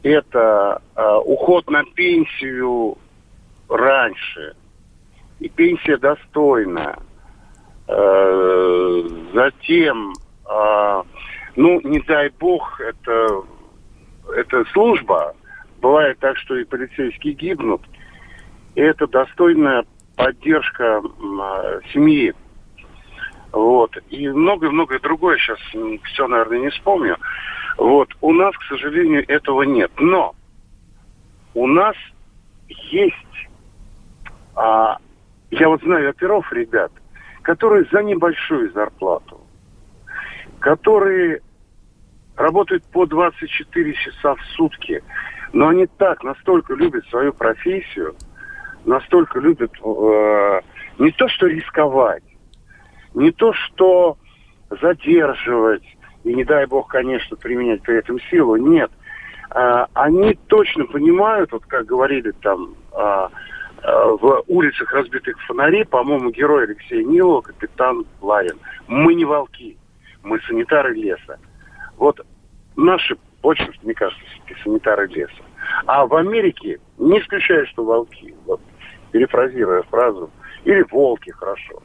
Это 0.02 0.82
уход 1.24 1.70
на 1.70 1.82
пенсию 1.84 2.98
раньше. 3.70 4.54
И 5.40 5.48
пенсия 5.48 5.96
достойная. 5.96 6.98
Э, 7.88 9.02
затем, 9.32 10.12
э, 10.44 11.02
ну, 11.58 11.80
не 11.80 11.98
дай 12.00 12.30
бог, 12.38 12.80
это, 12.80 13.42
это 14.36 14.64
служба. 14.72 15.34
Бывает 15.80 16.18
так, 16.20 16.36
что 16.38 16.56
и 16.56 16.64
полицейские 16.64 17.34
гибнут. 17.34 17.82
И 18.76 18.80
это 18.80 19.08
достойная 19.08 19.84
поддержка 20.16 21.02
э, 21.02 21.80
семьи. 21.92 22.32
Вот. 23.50 23.96
И 24.08 24.28
многое-многое 24.28 25.00
другое 25.00 25.36
сейчас 25.38 25.58
все, 26.04 26.28
наверное, 26.28 26.60
не 26.60 26.70
вспомню. 26.70 27.16
Вот. 27.76 28.08
У 28.20 28.32
нас, 28.32 28.56
к 28.56 28.62
сожалению, 28.68 29.24
этого 29.28 29.62
нет. 29.62 29.90
Но 29.98 30.36
у 31.54 31.66
нас 31.66 31.96
есть 32.68 33.16
а, 34.54 34.98
я 35.50 35.68
вот 35.68 35.82
знаю 35.82 36.10
оперов, 36.10 36.52
ребят, 36.52 36.92
которые 37.42 37.84
за 37.90 38.02
небольшую 38.02 38.72
зарплату, 38.72 39.40
которые 40.60 41.40
работают 42.48 42.82
по 42.84 43.04
24 43.04 43.92
часа 43.92 44.34
в 44.34 44.40
сутки, 44.56 45.02
но 45.52 45.68
они 45.68 45.86
так, 45.86 46.24
настолько 46.24 46.72
любят 46.74 47.06
свою 47.08 47.34
профессию, 47.34 48.14
настолько 48.86 49.38
любят 49.38 49.70
э, 49.84 50.60
не 50.98 51.10
то, 51.10 51.28
что 51.28 51.46
рисковать, 51.46 52.22
не 53.12 53.32
то, 53.32 53.52
что 53.52 54.16
задерживать, 54.80 55.84
и 56.24 56.34
не 56.34 56.44
дай 56.44 56.64
бог, 56.64 56.88
конечно, 56.88 57.36
применять 57.36 57.82
при 57.82 57.98
этом 57.98 58.18
силу, 58.30 58.56
нет. 58.56 58.90
Э, 59.54 59.84
они 59.92 60.38
точно 60.46 60.86
понимают, 60.86 61.52
вот 61.52 61.66
как 61.66 61.84
говорили 61.84 62.30
там 62.30 62.74
э, 62.92 63.28
в 63.82 64.42
улицах 64.46 64.90
разбитых 64.94 65.38
фонарей, 65.46 65.84
по-моему, 65.84 66.30
герой 66.30 66.64
Алексея 66.64 67.04
Нилова, 67.04 67.42
капитан 67.42 68.06
Ларин. 68.22 68.58
Мы 68.86 69.14
не 69.14 69.26
волки, 69.26 69.76
мы 70.22 70.40
санитары 70.40 70.94
леса. 70.94 71.38
Вот 71.98 72.24
наши 72.78 73.16
больше, 73.42 73.70
мне 73.82 73.94
кажется, 73.94 74.24
санитары 74.62 75.06
леса. 75.08 75.42
А 75.86 76.06
в 76.06 76.14
Америке, 76.14 76.78
не 76.98 77.20
исключаю, 77.20 77.66
что 77.66 77.84
волки, 77.84 78.34
вот, 78.46 78.60
перефразируя 79.12 79.82
фразу, 79.82 80.30
или 80.64 80.84
волки, 80.90 81.30
хорошо. 81.30 81.82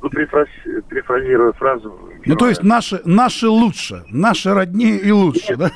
Ну, 0.00 0.08
перефразируя 0.10 1.52
фразу... 1.52 1.98
Ну, 2.24 2.36
то 2.36 2.48
есть 2.48 2.62
наши, 2.62 3.00
наши 3.04 3.48
лучше, 3.48 4.04
наши 4.10 4.54
роднее 4.54 4.98
и 5.00 5.10
лучше, 5.10 5.50
Нет. 5.50 5.58
да? 5.58 5.70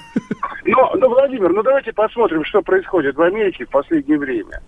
Но, 0.64 0.94
но, 0.94 1.08
Владимир, 1.08 1.52
ну 1.52 1.62
давайте 1.62 1.92
посмотрим, 1.92 2.44
что 2.44 2.62
происходит 2.62 3.16
в 3.16 3.22
Америке 3.22 3.66
в 3.66 3.70
последнее 3.70 4.18
время. 4.18 4.62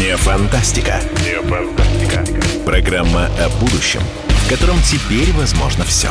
Не 0.00 0.16
фантастика. 0.16 1.00
Не. 1.24 1.37
Программа 2.68 3.30
о 3.42 3.48
будущем, 3.60 4.02
в 4.28 4.50
котором 4.50 4.76
теперь 4.82 5.32
возможно 5.32 5.84
все. 5.84 6.10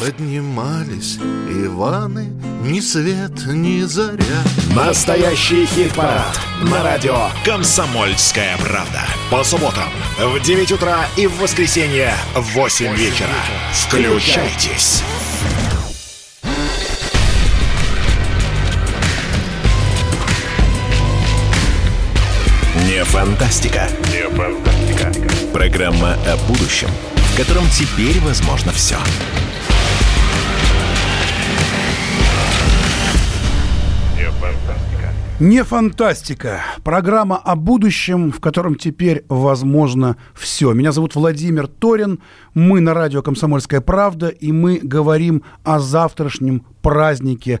Поднимались 0.00 1.18
Иваны, 1.50 2.30
ни 2.62 2.78
свет, 2.78 3.32
ни 3.46 3.82
заря. 3.82 4.44
Настоящий 4.72 5.66
хит-парад 5.66 6.38
на 6.62 6.84
радио 6.84 7.30
«Комсомольская 7.44 8.56
правда». 8.58 9.02
По 9.28 9.42
субботам 9.42 9.88
в 10.16 10.38
9 10.40 10.70
утра 10.70 11.06
и 11.16 11.26
в 11.26 11.36
воскресенье 11.38 12.14
в 12.36 12.42
8 12.54 12.94
вечера. 12.94 13.28
Включайтесь. 13.72 15.02
Не 22.86 23.02
фантастика. 23.04 23.88
Не 24.12 24.28
фантастика. 24.30 25.12
Программа 25.52 26.12
о 26.24 26.36
будущем, 26.46 26.88
в 27.16 27.36
котором 27.36 27.64
теперь 27.70 28.20
возможно 28.20 28.70
все. 28.70 28.96
фантастика. 28.96 29.77
Не 35.40 35.62
фантастика. 35.62 36.62
Программа 36.82 37.36
о 37.36 37.54
будущем, 37.54 38.32
в 38.32 38.40
котором 38.40 38.74
теперь 38.74 39.24
возможно 39.28 40.16
все. 40.34 40.72
Меня 40.72 40.90
зовут 40.90 41.14
Владимир 41.14 41.68
Торин. 41.68 42.18
Мы 42.54 42.80
на 42.80 42.92
радио 42.92 43.22
«Комсомольская 43.22 43.80
правда», 43.80 44.30
и 44.30 44.50
мы 44.50 44.80
говорим 44.82 45.44
о 45.62 45.78
завтрашнем 45.78 46.66
празднике 46.82 47.60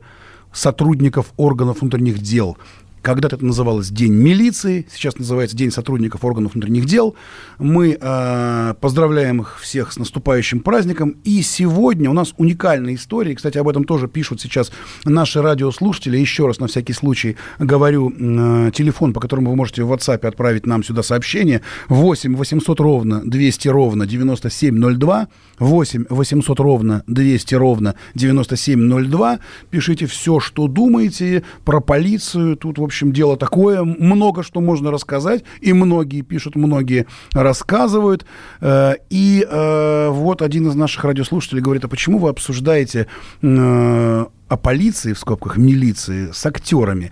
сотрудников 0.52 1.32
органов 1.36 1.80
внутренних 1.80 2.18
дел. 2.18 2.58
Когда-то 3.02 3.36
это 3.36 3.44
называлось 3.44 3.90
День 3.90 4.12
милиции, 4.12 4.86
сейчас 4.92 5.18
называется 5.18 5.56
День 5.56 5.70
сотрудников 5.70 6.24
органов 6.24 6.54
внутренних 6.54 6.86
дел. 6.86 7.14
Мы 7.58 7.96
э, 8.00 8.74
поздравляем 8.80 9.40
их 9.42 9.58
всех 9.60 9.92
с 9.92 9.98
наступающим 9.98 10.60
праздником. 10.60 11.16
И 11.24 11.42
сегодня 11.42 12.10
у 12.10 12.12
нас 12.12 12.34
уникальная 12.36 12.94
история. 12.94 13.34
Кстати, 13.34 13.58
об 13.58 13.68
этом 13.68 13.84
тоже 13.84 14.08
пишут 14.08 14.40
сейчас 14.40 14.70
наши 15.04 15.40
радиослушатели. 15.40 16.16
Еще 16.18 16.46
раз 16.46 16.58
на 16.58 16.66
всякий 16.66 16.92
случай 16.92 17.36
говорю 17.58 18.10
э, 18.10 18.70
телефон, 18.74 19.12
по 19.12 19.20
которому 19.20 19.50
вы 19.50 19.56
можете 19.56 19.84
в 19.84 19.92
WhatsApp 19.92 20.26
отправить 20.26 20.66
нам 20.66 20.82
сюда 20.82 21.02
сообщение. 21.02 21.62
8 21.88 22.36
800 22.36 22.80
ровно 22.80 23.22
200 23.24 23.68
ровно 23.68 24.06
9702. 24.06 25.28
8 25.58 26.04
800 26.08 26.60
ровно 26.60 27.02
200 27.06 27.54
ровно 27.54 27.94
9702. 28.14 29.38
Пишите 29.70 30.06
все, 30.06 30.40
что 30.40 30.68
думаете 30.68 31.42
про 31.64 31.80
полицию. 31.80 32.56
Тут, 32.56 32.78
в 32.78 32.82
общем, 32.82 32.97
дело 33.04 33.36
такое. 33.36 33.82
Много 33.82 34.42
что 34.42 34.60
можно 34.60 34.90
рассказать. 34.90 35.44
И 35.60 35.72
многие 35.72 36.22
пишут, 36.22 36.56
многие 36.56 37.06
рассказывают. 37.32 38.26
Э, 38.60 38.94
и 39.10 39.46
э, 39.48 40.08
вот 40.10 40.42
один 40.42 40.68
из 40.68 40.74
наших 40.74 41.04
радиослушателей 41.04 41.62
говорит, 41.62 41.84
а 41.84 41.88
почему 41.88 42.18
вы 42.18 42.30
обсуждаете 42.30 43.06
э, 43.42 44.26
о 44.48 44.56
полиции, 44.56 45.12
в 45.12 45.18
скобках, 45.18 45.56
милиции, 45.56 46.30
с 46.32 46.44
актерами? 46.46 47.10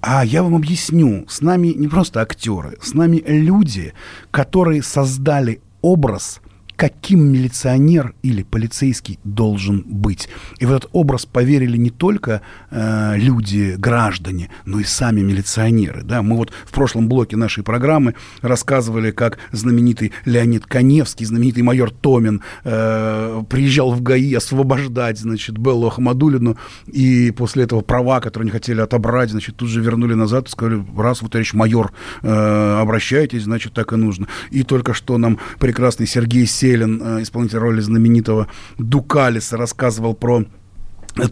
А 0.00 0.24
я 0.24 0.42
вам 0.42 0.56
объясню, 0.56 1.26
с 1.28 1.40
нами 1.42 1.68
не 1.68 1.86
просто 1.86 2.20
актеры, 2.20 2.76
с 2.82 2.92
нами 2.92 3.22
люди, 3.24 3.94
которые 4.32 4.82
создали 4.82 5.60
образ 5.80 6.40
каким 6.76 7.32
милиционер 7.32 8.14
или 8.22 8.42
полицейский 8.42 9.18
должен 9.24 9.82
быть. 9.86 10.28
И 10.58 10.66
в 10.66 10.72
этот 10.72 10.90
образ 10.92 11.26
поверили 11.26 11.76
не 11.76 11.90
только 11.90 12.42
э, 12.70 13.14
люди, 13.16 13.74
граждане, 13.78 14.50
но 14.64 14.80
и 14.80 14.84
сами 14.84 15.20
милиционеры. 15.20 16.02
Да? 16.02 16.22
Мы 16.22 16.36
вот 16.36 16.52
в 16.64 16.72
прошлом 16.72 17.08
блоке 17.08 17.36
нашей 17.36 17.62
программы 17.62 18.14
рассказывали, 18.40 19.10
как 19.10 19.38
знаменитый 19.52 20.12
Леонид 20.24 20.66
Коневский, 20.66 21.26
знаменитый 21.26 21.62
майор 21.62 21.90
Томин 21.90 22.42
э, 22.64 23.42
приезжал 23.48 23.92
в 23.92 24.02
ГАИ 24.02 24.34
освобождать, 24.34 25.18
значит, 25.18 25.58
Беллу 25.58 25.88
Ахмадулину, 25.88 26.56
и 26.86 27.30
после 27.30 27.64
этого 27.64 27.80
права, 27.82 28.20
которые 28.20 28.44
они 28.46 28.50
хотели 28.50 28.80
отобрать, 28.80 29.30
значит, 29.30 29.56
тут 29.56 29.68
же 29.68 29.80
вернули 29.80 30.14
назад 30.14 30.48
и 30.48 30.50
сказали, 30.50 30.84
раз 30.96 31.22
вы, 31.22 31.28
товарищ 31.28 31.52
майор, 31.52 31.92
э, 32.22 32.78
обращайтесь, 32.80 33.44
значит, 33.44 33.72
так 33.72 33.92
и 33.92 33.96
нужно. 33.96 34.26
И 34.50 34.62
только 34.62 34.94
что 34.94 35.18
нам 35.18 35.38
прекрасный 35.58 36.06
Сергей 36.06 36.46
Селин, 36.62 37.02
э, 37.02 37.22
исполнитель 37.22 37.58
роли 37.58 37.80
знаменитого 37.80 38.46
Дукалиса, 38.78 39.56
рассказывал 39.56 40.14
про 40.14 40.44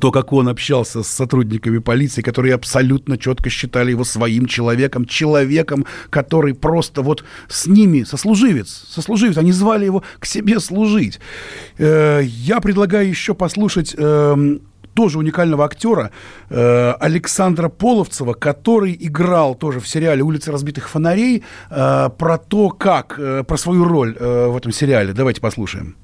то, 0.00 0.10
как 0.10 0.32
он 0.32 0.48
общался 0.48 1.02
с 1.02 1.08
сотрудниками 1.08 1.78
полиции, 1.78 2.20
которые 2.20 2.54
абсолютно 2.54 3.16
четко 3.16 3.48
считали 3.48 3.92
его 3.92 4.04
своим 4.04 4.46
человеком, 4.46 5.06
человеком, 5.06 5.86
который 6.10 6.54
просто 6.54 7.02
вот 7.02 7.24
с 7.48 7.66
ними, 7.68 8.02
сослуживец, 8.02 8.86
сослуживец, 8.88 9.38
они 9.38 9.52
звали 9.52 9.84
его 9.84 10.02
к 10.18 10.26
себе 10.26 10.58
служить. 10.58 11.20
Э, 11.78 12.22
я 12.24 12.60
предлагаю 12.60 13.08
еще 13.08 13.34
послушать 13.34 13.94
эм, 13.96 14.62
тоже 14.94 15.18
уникального 15.18 15.64
актера 15.64 16.10
э, 16.50 16.92
Александра 17.00 17.68
Половцева, 17.68 18.34
который 18.34 18.96
играл 19.00 19.54
тоже 19.54 19.80
в 19.80 19.88
сериале 19.88 20.22
«Улицы 20.22 20.52
разбитых 20.52 20.88
фонарей» 20.88 21.42
э, 21.70 22.08
про 22.18 22.38
то, 22.38 22.70
как, 22.70 23.18
э, 23.18 23.44
про 23.44 23.56
свою 23.56 23.84
роль 23.84 24.16
э, 24.18 24.46
в 24.48 24.56
этом 24.56 24.72
сериале. 24.72 25.12
Давайте 25.12 25.40
послушаем. 25.40 25.96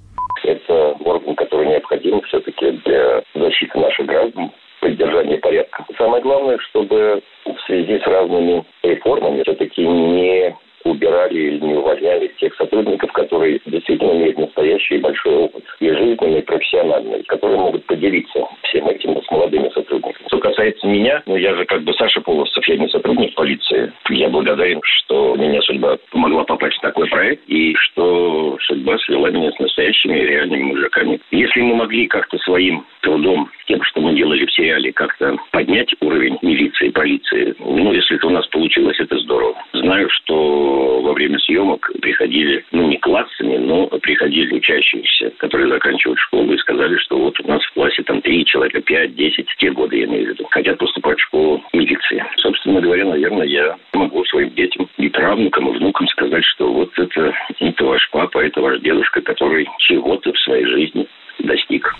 Это 0.44 0.92
орган, 1.04 1.34
который 1.36 1.68
необходим 1.68 2.20
все-таки 2.22 2.72
для 2.84 3.22
защиты 3.34 3.78
наших 3.78 4.06
граждан, 4.06 4.52
поддержания 4.80 5.38
порядка. 5.38 5.84
Самое 5.98 6.22
главное, 6.22 6.58
чтобы 6.70 7.22
в 7.44 7.66
связи 7.66 7.98
с 7.98 8.06
разными 8.06 8.64
реформами 8.82 9.42
все-таки 9.42 9.86
не 9.86 10.54
убирали 10.84 11.36
или 11.36 11.60
не 11.60 11.74
увольняли 11.74 12.32
тех 12.38 12.54
сотрудников, 12.56 13.12
которые 13.12 13.60
действительно 13.66 14.12
имеют 14.12 14.38
настоящий 14.38 14.98
большой 14.98 15.34
опыт 15.34 15.64
и 15.80 15.88
жизненный, 15.88 16.38
и 16.38 16.42
профессиональный, 16.42 17.22
которые 17.24 17.58
могут 17.58 17.84
поделиться 17.86 18.46
всем 18.68 18.88
этим 18.88 19.20
с 19.22 19.30
молодыми 19.30 19.68
сотрудниками. 19.70 20.26
Что 20.26 20.38
касается 20.38 20.86
меня, 20.86 21.22
ну 21.26 21.36
я 21.36 21.54
же 21.54 21.64
как 21.64 21.82
бы 21.82 21.92
Саша 21.94 22.20
Полосов, 22.20 22.66
я 22.68 22.76
не 22.76 22.88
сотрудник 22.88 23.34
полиции. 23.34 23.92
Я 24.10 24.28
благодарен, 24.28 24.80
что 24.82 25.36
меня 25.36 25.60
судьба 25.62 25.98
помогла 26.10 26.44
попасть 26.44 26.76
в 26.78 26.82
такой 26.82 27.08
проект 27.08 27.42
и 27.48 27.74
что 27.76 28.58
судьба 28.62 28.98
свела 28.98 29.30
меня 29.30 29.50
с 29.52 29.58
настоящими 29.58 30.18
реальными 30.18 30.62
мужиками. 30.62 31.20
Если 31.30 31.60
мы 31.60 31.76
могли 31.76 32.06
как-то 32.06 32.38
своим 32.38 32.84
трудом, 33.00 33.50
тем, 33.66 33.82
что 33.82 34.00
мы 34.00 34.14
делали 34.14 34.46
в 34.46 34.52
сериале, 34.52 34.92
как-то 34.92 35.36
поднять 35.50 35.92
уровень 36.00 36.38
милиции, 36.42 36.90
полиции, 36.90 37.54
ну, 37.58 37.92
если 37.92 38.16
это 38.16 38.26
у 38.26 38.30
нас 38.30 38.46
получилось, 38.48 38.98
это 39.00 39.18
здорово. 39.18 39.54
Знаю, 39.86 40.10
что 40.10 41.00
во 41.00 41.12
время 41.12 41.38
съемок 41.38 41.88
приходили, 42.02 42.64
ну, 42.72 42.88
не 42.88 42.96
классами, 42.96 43.56
но 43.56 43.86
приходили 43.86 44.56
учащиеся, 44.56 45.30
которые 45.38 45.68
заканчивают 45.68 46.18
школу 46.18 46.52
и 46.52 46.58
сказали, 46.58 46.96
что 46.96 47.16
вот 47.16 47.38
у 47.38 47.46
нас 47.46 47.62
в 47.62 47.72
классе 47.72 48.02
там 48.02 48.20
три 48.20 48.44
человека, 48.46 48.80
пять, 48.80 49.14
десять, 49.14 49.46
те 49.58 49.70
годы, 49.70 49.98
я 49.98 50.06
имею 50.06 50.24
в 50.24 50.28
виду, 50.30 50.44
хотят 50.50 50.78
поступать 50.78 51.20
в 51.20 51.22
школу 51.22 51.62
милиции. 51.72 52.24
Собственно 52.38 52.80
говоря, 52.80 53.04
наверное, 53.04 53.46
я 53.46 53.76
могу 53.92 54.24
своим 54.24 54.50
детям 54.56 54.88
и 54.96 55.08
правнукам, 55.08 55.68
и 55.68 55.78
внукам 55.78 56.08
сказать, 56.08 56.44
что 56.44 56.72
вот 56.72 56.90
это, 56.98 57.32
это 57.60 57.84
ваш 57.84 58.10
папа, 58.10 58.44
это 58.44 58.60
ваш 58.60 58.80
дедушка, 58.80 59.20
который 59.20 59.68
чего-то 59.78 60.32
в 60.32 60.38
своей 60.40 60.66
жизни 60.66 61.06
достиг. 61.38 61.94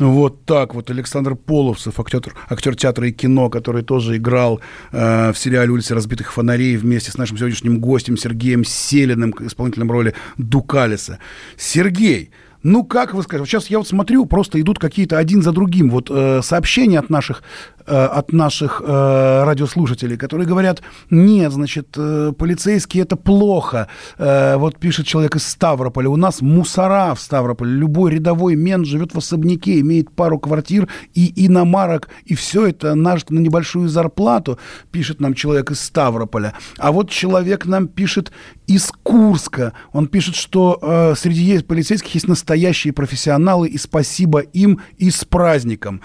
Вот 0.00 0.44
так 0.44 0.74
вот 0.74 0.90
Александр 0.90 1.36
Половцев, 1.36 2.00
актер, 2.00 2.34
актер 2.48 2.74
театра 2.74 3.06
и 3.06 3.12
кино, 3.12 3.48
который 3.48 3.82
тоже 3.82 4.16
играл 4.16 4.60
э, 4.90 5.32
в 5.32 5.38
сериале 5.38 5.70
«Улицы 5.70 5.94
разбитых 5.94 6.32
фонарей» 6.32 6.76
вместе 6.76 7.12
с 7.12 7.16
нашим 7.16 7.38
сегодняшним 7.38 7.78
гостем 7.78 8.16
Сергеем 8.16 8.64
Селиным, 8.64 9.32
исполнителем 9.38 9.92
роли 9.92 10.14
Дукалиса. 10.36 11.20
Сергей, 11.56 12.30
ну, 12.64 12.82
как 12.82 13.14
вы 13.14 13.22
скажете, 13.22 13.50
сейчас 13.50 13.66
я 13.68 13.78
вот 13.78 13.86
смотрю, 13.86 14.26
просто 14.26 14.60
идут 14.60 14.80
какие-то 14.80 15.18
один 15.18 15.42
за 15.42 15.52
другим 15.52 15.90
вот 15.90 16.10
э, 16.10 16.40
сообщения 16.42 16.98
от 16.98 17.10
наших, 17.10 17.44
от 17.92 18.32
наших 18.32 18.82
э, 18.84 19.44
радиослушателей, 19.44 20.16
которые 20.16 20.46
говорят, 20.46 20.82
нет, 21.10 21.52
значит, 21.52 21.88
э, 21.96 22.32
полицейские 22.36 23.02
это 23.02 23.16
плохо. 23.16 23.88
Э, 24.18 24.56
вот 24.56 24.78
пишет 24.78 25.06
человек 25.06 25.36
из 25.36 25.46
Ставрополя, 25.46 26.08
у 26.08 26.16
нас 26.16 26.40
мусора 26.40 27.14
в 27.14 27.20
Ставрополе, 27.20 27.72
любой 27.72 28.12
рядовой 28.12 28.56
мент 28.56 28.86
живет 28.86 29.14
в 29.14 29.18
особняке, 29.18 29.80
имеет 29.80 30.10
пару 30.10 30.38
квартир 30.38 30.88
и 31.14 31.32
иномарок, 31.46 32.08
и 32.24 32.34
все 32.34 32.66
это 32.66 32.94
нажито 32.94 33.34
на 33.34 33.40
небольшую 33.40 33.88
зарплату, 33.88 34.58
пишет 34.90 35.20
нам 35.20 35.34
человек 35.34 35.70
из 35.70 35.80
Ставрополя. 35.80 36.54
А 36.78 36.92
вот 36.92 37.10
человек 37.10 37.66
нам 37.66 37.88
пишет 37.88 38.32
из 38.66 38.90
Курска, 39.02 39.72
он 39.92 40.06
пишет, 40.06 40.34
что 40.34 40.78
э, 40.80 41.14
среди 41.16 41.58
полицейских 41.62 42.14
есть 42.14 42.28
настоящие 42.28 42.92
профессионалы, 42.92 43.68
и 43.68 43.78
спасибо 43.78 44.40
им 44.40 44.80
и 44.96 45.10
с 45.10 45.24
праздником. 45.24 46.00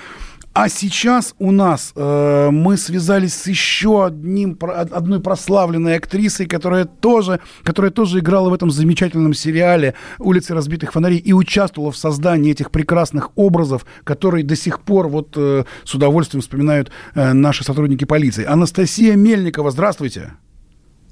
А 0.53 0.67
сейчас 0.67 1.35
у 1.37 1.51
нас 1.51 1.93
э, 1.95 2.49
мы 2.51 2.75
связались 2.75 3.35
с 3.35 3.47
еще 3.47 4.05
одним, 4.05 4.57
одной 4.61 5.21
прославленной 5.21 5.95
актрисой, 5.95 6.47
которая 6.47 6.85
тоже, 6.85 7.39
которая 7.63 7.91
тоже 7.91 8.19
играла 8.19 8.49
в 8.49 8.53
этом 8.53 8.71
замечательном 8.71 9.33
сериале 9.33 9.93
«Улицы 10.17 10.55
разбитых 10.55 10.91
фонарей» 10.91 11.19
и 11.19 11.33
участвовала 11.33 11.91
в 11.91 11.97
создании 11.97 12.51
этих 12.51 12.71
прекрасных 12.71 13.29
образов, 13.37 13.85
которые 14.03 14.43
до 14.43 14.55
сих 14.55 14.81
пор 14.81 15.07
вот 15.07 15.33
э, 15.37 15.65
с 15.83 15.93
удовольствием 15.93 16.41
вспоминают 16.41 16.91
э, 17.13 17.33
наши 17.33 17.63
сотрудники 17.63 18.05
полиции. 18.05 18.43
Анастасия 18.43 19.15
Мельникова, 19.15 19.69
здравствуйте. 19.69 20.33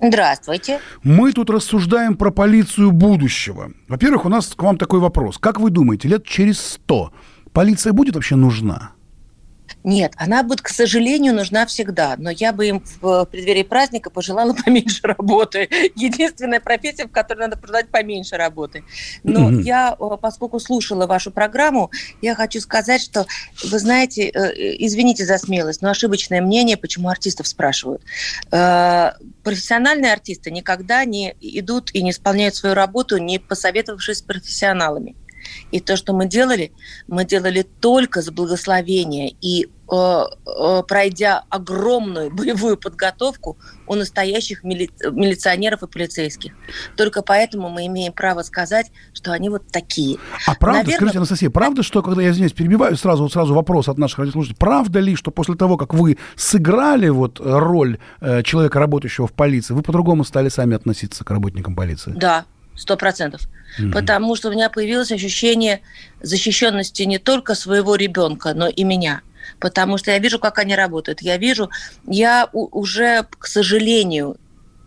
Здравствуйте. 0.02 0.80
Мы 1.04 1.32
тут 1.32 1.50
рассуждаем 1.52 2.18
про 2.18 2.32
полицию 2.32 2.92
будущего. 2.92 3.72
Во-первых, 3.88 4.26
у 4.26 4.30
нас 4.30 4.48
к 4.48 4.62
вам 4.62 4.78
такой 4.78 5.00
вопрос. 5.00 5.38
Как 5.38 5.60
вы 5.60 5.70
думаете, 5.70 6.08
лет 6.08 6.26
через 6.26 6.60
сто 6.60 7.12
полиция 7.54 7.94
будет 7.94 8.16
вообще 8.16 8.36
нужна? 8.36 8.97
Нет, 9.88 10.16
она 10.18 10.44
будет, 10.44 10.60
к 10.62 10.68
сожалению, 10.68 11.34
нужна 11.34 11.66
всегда. 11.66 12.16
Но 12.18 12.30
я 12.30 12.52
бы 12.52 12.68
им 12.68 12.84
в 13.00 13.24
преддверии 13.24 13.64
праздника 13.64 14.10
пожелала 14.10 14.54
поменьше 14.66 15.00
работы. 15.04 15.70
Единственная 15.96 16.60
профессия, 16.60 17.06
в 17.06 17.12
которой 17.12 17.40
надо 17.40 17.56
продать 17.56 17.88
поменьше 17.88 18.36
работы. 18.36 18.84
Но 19.24 19.50
mm-hmm. 19.50 19.62
я, 19.62 19.96
поскольку 20.22 20.60
слушала 20.60 21.08
вашу 21.08 21.32
программу, 21.32 21.90
я 22.22 22.36
хочу 22.36 22.60
сказать, 22.60 23.02
что, 23.02 23.28
вы 23.64 23.80
знаете, 23.80 24.24
э, 24.28 24.76
извините 24.86 25.26
за 25.26 25.38
смелость, 25.38 25.82
но 25.82 25.90
ошибочное 25.90 26.42
мнение, 26.42 26.76
почему 26.76 27.08
артистов 27.08 27.48
спрашивают. 27.48 28.02
Э, 28.52 29.12
профессиональные 29.42 30.12
артисты 30.12 30.52
никогда 30.52 31.06
не 31.06 31.34
идут 31.40 31.92
и 31.96 32.04
не 32.04 32.12
исполняют 32.12 32.56
свою 32.56 32.76
работу, 32.76 33.20
не 33.20 33.40
посоветовавшись 33.40 34.18
с 34.18 34.22
профессионалами. 34.22 35.16
И 35.72 35.80
то, 35.80 35.96
что 35.96 36.12
мы 36.12 36.26
делали, 36.26 36.74
мы 37.08 37.24
делали 37.24 37.62
только 37.62 38.22
с 38.22 38.30
благословения 38.30 39.32
и 39.40 39.70
Э, 39.70 39.70
э, 39.70 39.77
пройдя 39.88 41.44
огромную 41.50 42.30
боевую 42.30 42.78
подготовку 42.78 43.58
у 43.88 43.96
настоящих 43.96 44.64
мили... 44.64 44.90
милиционеров 45.12 45.84
и 45.84 45.88
полицейских. 45.88 46.54
Только 46.98 47.22
поэтому 47.22 47.70
мы 47.70 47.86
имеем 47.88 48.12
право 48.12 48.42
сказать, 48.42 48.92
что 49.14 49.32
они 49.32 49.50
вот 49.50 49.68
такие. 49.72 50.18
А 50.46 50.56
правда, 50.56 50.80
Наверное... 50.80 50.96
скажите, 50.98 51.18
Анастасия, 51.20 51.50
правда, 51.50 51.84
что, 51.84 52.04
когда 52.04 52.22
я 52.22 52.32
извиняюсь, 52.32 52.52
перебиваю, 52.52 52.98
сразу, 52.98 53.30
сразу 53.30 53.54
вопрос 53.54 53.88
от 53.88 53.98
наших 53.98 54.20
радиослушателей, 54.20 54.58
правда 54.58 55.00
ли, 55.00 55.16
что 55.16 55.32
после 55.32 55.56
того, 55.56 55.78
как 55.78 55.94
вы 55.94 56.18
сыграли 56.36 57.08
вот 57.08 57.40
роль 57.40 57.98
э, 58.20 58.44
человека, 58.44 58.80
работающего 58.80 59.28
в 59.28 59.34
полиции, 59.34 59.74
вы 59.74 59.84
по-другому 59.84 60.26
стали 60.26 60.50
сами 60.50 60.76
относиться 60.76 61.24
к 61.24 61.32
работникам 61.32 61.76
полиции? 61.76 62.12
Да, 62.14 62.44
сто 62.76 62.98
процентов. 62.98 63.42
Угу. 63.80 63.92
Потому 63.92 64.36
что 64.36 64.50
у 64.50 64.52
меня 64.52 64.70
появилось 64.70 65.14
ощущение 65.14 65.82
защищенности 66.22 67.04
не 67.04 67.20
только 67.20 67.56
своего 67.56 67.96
ребенка, 67.96 68.54
но 68.54 68.68
и 68.68 68.84
меня 68.84 69.22
потому 69.60 69.98
что 69.98 70.12
я 70.12 70.20
вижу, 70.20 70.40
как 70.40 70.60
они 70.60 70.76
работают. 70.76 71.22
Я 71.22 71.38
вижу, 71.38 71.70
я 72.06 72.50
уже, 72.52 73.26
к 73.40 73.48
сожалению, 73.48 74.38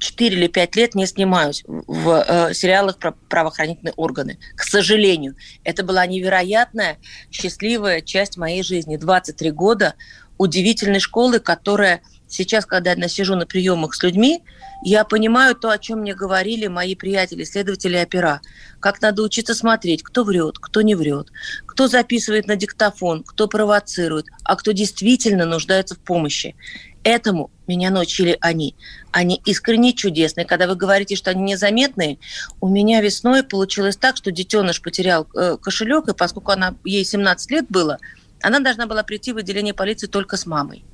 4 0.01 0.35
или 0.35 0.47
5 0.49 0.77
лет 0.77 0.95
не 0.95 1.07
снимаюсь 1.07 1.63
в 1.67 2.25
э, 2.27 2.55
сериалах 2.55 2.99
про 2.99 3.13
правоохранительные 3.29 3.93
органы. 3.97 4.39
К 4.57 4.63
сожалению. 4.65 5.37
Это 5.63 5.85
была 5.85 6.07
невероятная, 6.07 6.99
счастливая 7.31 8.01
часть 8.01 8.37
моей 8.37 8.63
жизни. 8.63 8.97
23 8.97 9.51
года 9.51 9.95
удивительной 10.39 11.01
школы, 11.01 11.39
которая 11.39 12.01
сейчас, 12.27 12.65
когда 12.65 12.93
я 12.93 13.09
сижу 13.09 13.37
на 13.37 13.47
приемах 13.47 13.95
с 13.95 14.03
людьми, 14.03 14.43
я 14.83 15.05
понимаю 15.05 15.55
то, 15.55 15.71
о 15.71 15.79
чем 15.79 16.01
мне 16.01 16.15
говорили 16.15 16.67
мои 16.67 16.95
приятели, 16.95 17.45
следователи 17.45 17.97
опера. 17.97 18.41
Как 18.81 19.03
надо 19.03 19.23
учиться 19.23 19.55
смотреть, 19.55 20.03
кто 20.03 20.25
врет, 20.25 20.59
кто 20.59 20.81
не 20.81 20.95
врет, 20.95 21.29
кто 21.67 21.87
записывает 21.89 22.47
на 22.47 22.57
диктофон, 22.57 23.23
кто 23.23 23.47
провоцирует, 23.47 24.27
а 24.45 24.57
кто 24.57 24.73
действительно 24.73 25.45
нуждается 25.45 25.95
в 25.95 25.99
помощи. 25.99 26.55
Этому 27.03 27.51
меня 27.67 27.91
научили 27.91 28.37
они. 28.41 28.75
Они 29.11 29.41
искренне 29.47 29.93
чудесные. 29.93 30.45
Когда 30.45 30.67
вы 30.67 30.77
говорите, 30.77 31.17
что 31.17 31.31
они 31.31 31.43
незаметные, 31.43 32.19
у 32.61 32.69
меня 32.69 33.01
весной 33.01 33.43
получилось 33.43 33.97
так, 33.97 34.17
что 34.17 34.31
детеныш 34.31 34.83
потерял 34.83 35.27
э, 35.35 35.57
кошелек, 35.61 36.09
и 36.09 36.15
поскольку 36.15 36.53
она, 36.53 36.75
ей 36.85 37.05
17 37.05 37.51
лет 37.51 37.67
было, 37.69 37.99
она 38.43 38.61
должна 38.61 38.87
была 38.87 39.03
прийти 39.03 39.33
в 39.33 39.39
отделение 39.39 39.75
полиции 39.75 40.07
только 40.07 40.37
с 40.37 40.47
мамой. 40.47 40.85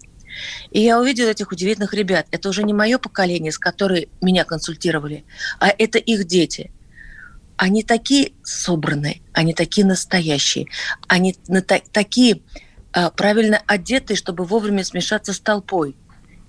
И 0.70 0.80
я 0.80 1.00
увидела 1.00 1.30
этих 1.30 1.52
удивительных 1.52 1.94
ребят. 1.94 2.26
Это 2.30 2.48
уже 2.48 2.62
не 2.62 2.74
мое 2.74 2.98
поколение, 2.98 3.52
с 3.52 3.58
которой 3.58 4.08
меня 4.20 4.44
консультировали, 4.44 5.24
а 5.58 5.68
это 5.68 5.98
их 5.98 6.26
дети. 6.26 6.70
Они 7.56 7.82
такие 7.82 8.32
собранные, 8.42 9.22
они 9.32 9.54
такие 9.54 9.86
настоящие, 9.86 10.66
они 11.08 11.36
на 11.48 11.62
та- 11.62 11.80
такие 11.90 12.42
а, 12.92 13.10
правильно 13.10 13.62
одетые, 13.66 14.16
чтобы 14.16 14.44
вовремя 14.44 14.84
смешаться 14.84 15.32
с 15.32 15.40
толпой. 15.40 15.96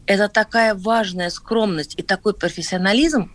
Это 0.06 0.30
такая 0.30 0.76
важная 0.76 1.30
скромность 1.30 1.95
и 1.97 2.02
такой 2.02 2.34
профессионализм, 2.34 3.32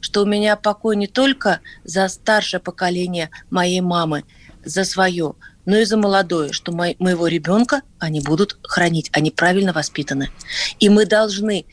что 0.00 0.22
у 0.22 0.26
меня 0.26 0.56
покой 0.56 0.96
не 0.96 1.06
только 1.06 1.60
за 1.84 2.08
старшее 2.08 2.60
поколение 2.60 3.30
моей 3.50 3.80
мамы, 3.80 4.24
за 4.64 4.84
свое, 4.84 5.34
но 5.68 5.76
и 5.76 5.84
за 5.84 5.98
молодое, 5.98 6.50
что 6.54 6.72
мой, 6.72 6.96
моего 6.98 7.26
ребенка 7.26 7.82
они 7.98 8.20
будут 8.20 8.56
хранить, 8.62 9.10
они 9.12 9.30
правильно 9.30 9.74
воспитаны. 9.74 10.30
И 10.80 10.88
мы 10.88 11.04
должны... 11.04 11.66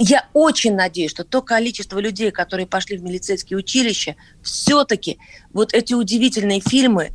Я 0.00 0.26
очень 0.32 0.74
надеюсь, 0.74 1.12
что 1.12 1.22
то 1.22 1.40
количество 1.40 2.00
людей, 2.00 2.32
которые 2.32 2.66
пошли 2.66 2.98
в 2.98 3.04
милицейские 3.04 3.58
училища, 3.58 4.16
все-таки 4.42 5.18
вот 5.52 5.72
эти 5.72 5.94
удивительные 5.94 6.60
фильмы, 6.60 7.12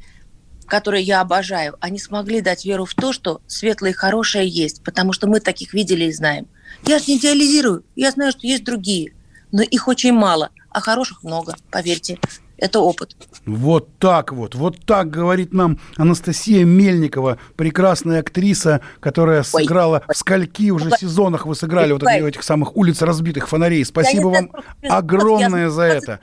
которые 0.66 1.04
я 1.04 1.20
обожаю, 1.20 1.76
они 1.82 2.00
смогли 2.00 2.40
дать 2.40 2.64
веру 2.64 2.86
в 2.86 2.96
то, 2.96 3.12
что 3.12 3.42
светлое 3.46 3.90
и 3.90 3.94
хорошее 3.94 4.48
есть, 4.48 4.86
потому 4.86 5.12
что 5.12 5.28
мы 5.28 5.42
таких 5.42 5.74
видели 5.74 6.06
и 6.06 6.14
знаем. 6.14 6.48
Я 6.88 7.00
же 7.00 7.06
не 7.10 7.18
идеализирую, 7.18 7.84
я 7.98 8.12
знаю, 8.12 8.32
что 8.32 8.48
есть 8.48 8.64
другие, 8.64 9.12
но 9.52 9.62
их 9.62 9.90
очень 9.90 10.14
мало, 10.14 10.52
а 10.70 10.80
хороших 10.80 11.24
много, 11.24 11.54
поверьте 11.70 12.18
это 12.62 12.80
опыт. 12.80 13.16
Вот 13.46 13.90
так 13.98 14.32
вот, 14.32 14.56
вот 14.56 14.78
так 14.86 15.10
говорит 15.10 15.52
нам 15.52 15.80
Анастасия 15.98 16.64
Мельникова, 16.64 17.38
прекрасная 17.58 18.20
актриса, 18.20 18.82
которая 19.00 19.44
сыграла 19.44 20.04
ой, 20.08 20.14
в 20.14 20.18
скольки 20.18 20.72
уже 20.72 20.90
ой, 20.92 20.98
сезонах 20.98 21.46
вы 21.46 21.56
сыграли 21.56 21.92
ой, 21.92 22.00
вот 22.00 22.08
этих 22.08 22.44
самых 22.44 22.78
улиц 22.78 23.02
разбитых 23.02 23.50
фонарей. 23.50 23.84
Спасибо 23.84 24.28
вам 24.28 24.52
огромное 24.84 25.70
за 25.70 25.84
это. 25.84 26.20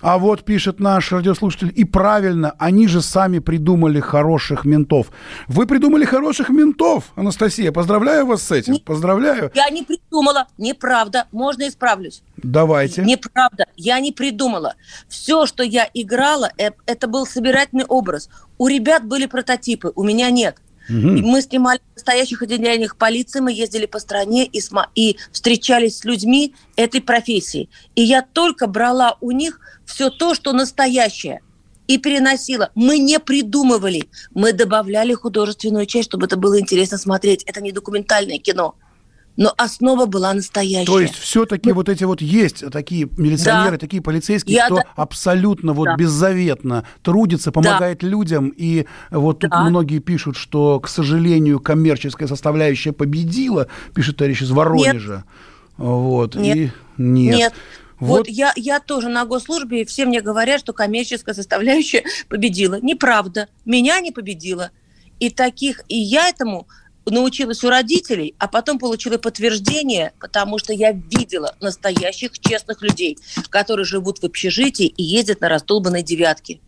А 0.00 0.18
вот 0.18 0.44
пишет 0.44 0.80
наш 0.80 1.12
радиослушатель, 1.12 1.72
и 1.74 1.84
правильно, 1.84 2.54
они 2.58 2.86
же 2.86 3.02
сами 3.02 3.40
придумали 3.40 4.00
хороших 4.00 4.64
ментов. 4.64 5.08
Вы 5.48 5.66
придумали 5.66 6.04
хороших 6.04 6.50
ментов, 6.50 7.12
Анастасия. 7.16 7.72
Поздравляю 7.72 8.26
вас 8.26 8.42
с 8.42 8.52
этим. 8.52 8.74
Не, 8.74 8.80
Поздравляю. 8.80 9.50
Я 9.54 9.68
не 9.70 9.82
придумала. 9.82 10.46
Неправда. 10.56 11.26
Можно 11.32 11.68
исправлюсь. 11.68 12.22
Давайте. 12.36 13.02
Неправда. 13.02 13.66
Я 13.76 13.98
не 14.00 14.12
придумала. 14.12 14.74
Все, 15.08 15.46
что 15.46 15.62
я 15.62 15.88
играла, 15.94 16.50
э, 16.58 16.70
это 16.86 17.08
был 17.08 17.26
собирательный 17.26 17.84
образ. 17.84 18.28
У 18.58 18.68
ребят 18.68 19.04
были 19.04 19.26
прототипы, 19.26 19.92
у 19.94 20.04
меня 20.04 20.30
нет. 20.30 20.56
Угу. 20.88 20.96
Мы 20.96 21.42
снимали 21.42 21.80
в 21.92 21.96
настоящих 21.96 22.42
отделениях 22.42 22.96
полиции, 22.96 23.40
мы 23.40 23.52
ездили 23.52 23.86
по 23.86 23.98
стране 23.98 24.46
и, 24.46 24.60
сма- 24.60 24.88
и 24.94 25.16
встречались 25.32 25.98
с 25.98 26.04
людьми 26.04 26.54
этой 26.76 27.00
профессии. 27.00 27.68
И 27.94 28.02
я 28.02 28.22
только 28.22 28.66
брала 28.66 29.16
у 29.20 29.30
них 29.30 29.60
все 29.84 30.10
то, 30.10 30.34
что 30.34 30.52
настоящее, 30.52 31.40
и 31.86 31.96
переносила. 31.98 32.70
Мы 32.74 32.98
не 32.98 33.18
придумывали, 33.18 34.08
мы 34.32 34.52
добавляли 34.52 35.14
художественную 35.14 35.86
часть, 35.86 36.08
чтобы 36.08 36.26
это 36.26 36.36
было 36.36 36.60
интересно 36.60 36.98
смотреть. 36.98 37.42
Это 37.44 37.60
не 37.62 37.72
документальное 37.72 38.38
кино 38.38 38.74
но 39.38 39.54
основа 39.56 40.06
была 40.06 40.34
настоящая. 40.34 40.84
То 40.84 40.98
есть 40.98 41.14
все-таки 41.14 41.68
Мы... 41.68 41.76
вот 41.76 41.88
эти 41.88 42.02
вот 42.02 42.20
есть 42.20 42.68
такие 42.72 43.08
милиционеры, 43.16 43.76
да. 43.76 43.78
такие 43.78 44.02
полицейские, 44.02 44.56
Я 44.56 44.66
кто 44.66 44.76
да... 44.76 44.84
абсолютно 44.96 45.72
вот 45.72 45.84
да. 45.84 45.96
беззаветно 45.96 46.84
трудится, 47.02 47.52
помогает 47.52 48.00
да. 48.00 48.08
людям. 48.08 48.52
И 48.56 48.86
вот 49.12 49.38
тут 49.38 49.50
да. 49.50 49.62
многие 49.62 50.00
пишут, 50.00 50.36
что, 50.36 50.80
к 50.80 50.88
сожалению, 50.88 51.60
коммерческая 51.60 52.26
составляющая 52.26 52.90
победила, 52.90 53.68
пишет 53.94 54.16
товарищ 54.16 54.42
из 54.42 54.50
Воронежа. 54.50 55.14
Нет. 55.14 55.24
Вот. 55.76 56.34
Нет. 56.34 56.56
И 56.56 56.72
нет. 57.00 57.36
Нет. 57.36 57.54
Вот, 58.00 58.18
вот 58.18 58.28
я, 58.28 58.52
я 58.56 58.80
тоже 58.80 59.08
на 59.08 59.24
госслужбе, 59.24 59.82
и 59.82 59.84
все 59.84 60.04
мне 60.04 60.20
говорят, 60.20 60.58
что 60.58 60.72
коммерческая 60.72 61.36
составляющая 61.36 62.02
победила. 62.28 62.80
Неправда. 62.82 63.46
Меня 63.64 64.00
не 64.00 64.10
победила. 64.10 64.72
И 65.20 65.30
таких, 65.30 65.82
и 65.86 65.96
я 65.96 66.28
этому 66.28 66.66
научилась 67.10 67.64
у 67.64 67.70
родителей, 67.70 68.34
а 68.38 68.48
потом 68.48 68.78
получила 68.78 69.18
подтверждение, 69.18 70.12
потому 70.20 70.58
что 70.58 70.72
я 70.72 70.92
видела 70.92 71.54
настоящих 71.60 72.38
честных 72.38 72.82
людей, 72.82 73.18
которые 73.50 73.84
живут 73.84 74.18
в 74.18 74.24
общежитии 74.24 74.86
и 74.86 75.02
ездят 75.02 75.40
на 75.40 75.48
раздолбанной 75.48 76.02
девятке. 76.02 76.60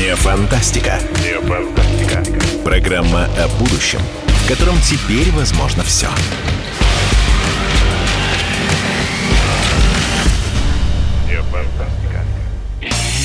Не 0.00 0.16
фантастика. 0.16 0.98
Не 1.22 1.40
фантастика. 1.46 2.24
Программа 2.64 3.26
о 3.38 3.46
будущем, 3.60 4.00
в 4.26 4.48
котором 4.48 4.74
теперь 4.80 5.30
возможно 5.30 5.84
все. 5.84 6.08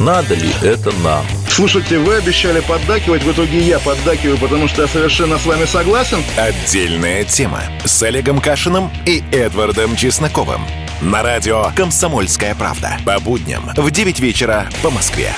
Надо 0.00 0.34
ли 0.34 0.50
это 0.62 0.92
нам? 1.02 1.24
Слушайте, 1.48 1.98
вы 1.98 2.16
обещали 2.16 2.60
поддакивать, 2.60 3.22
в 3.22 3.32
итоге 3.32 3.60
я 3.60 3.78
поддакиваю, 3.78 4.36
потому 4.38 4.68
что 4.68 4.82
я 4.82 4.88
совершенно 4.88 5.38
с 5.38 5.46
вами 5.46 5.64
согласен. 5.64 6.18
Отдельная 6.36 7.24
тема 7.24 7.62
с 7.84 8.02
Олегом 8.02 8.40
Кашиным 8.40 8.90
и 9.06 9.22
Эдвардом 9.32 9.96
Чесноковым. 9.96 10.62
На 11.00 11.22
радио 11.22 11.70
«Комсомольская 11.76 12.54
правда». 12.54 12.98
По 13.06 13.20
будням 13.20 13.70
в 13.76 13.90
9 13.90 14.20
вечера 14.20 14.68
по 14.82 14.90
Москве. 14.90 15.32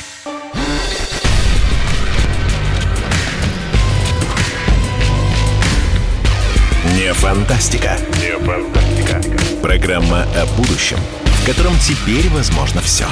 Не 6.94 7.12
фантастика. 7.12 7.98
Не 8.20 8.38
фантастика. 8.38 9.20
Программа 9.62 10.22
о 10.22 10.46
будущем– 10.56 10.98
в 11.46 11.48
котором 11.48 11.78
теперь 11.78 12.28
возможно 12.30 12.80
все. 12.80 13.06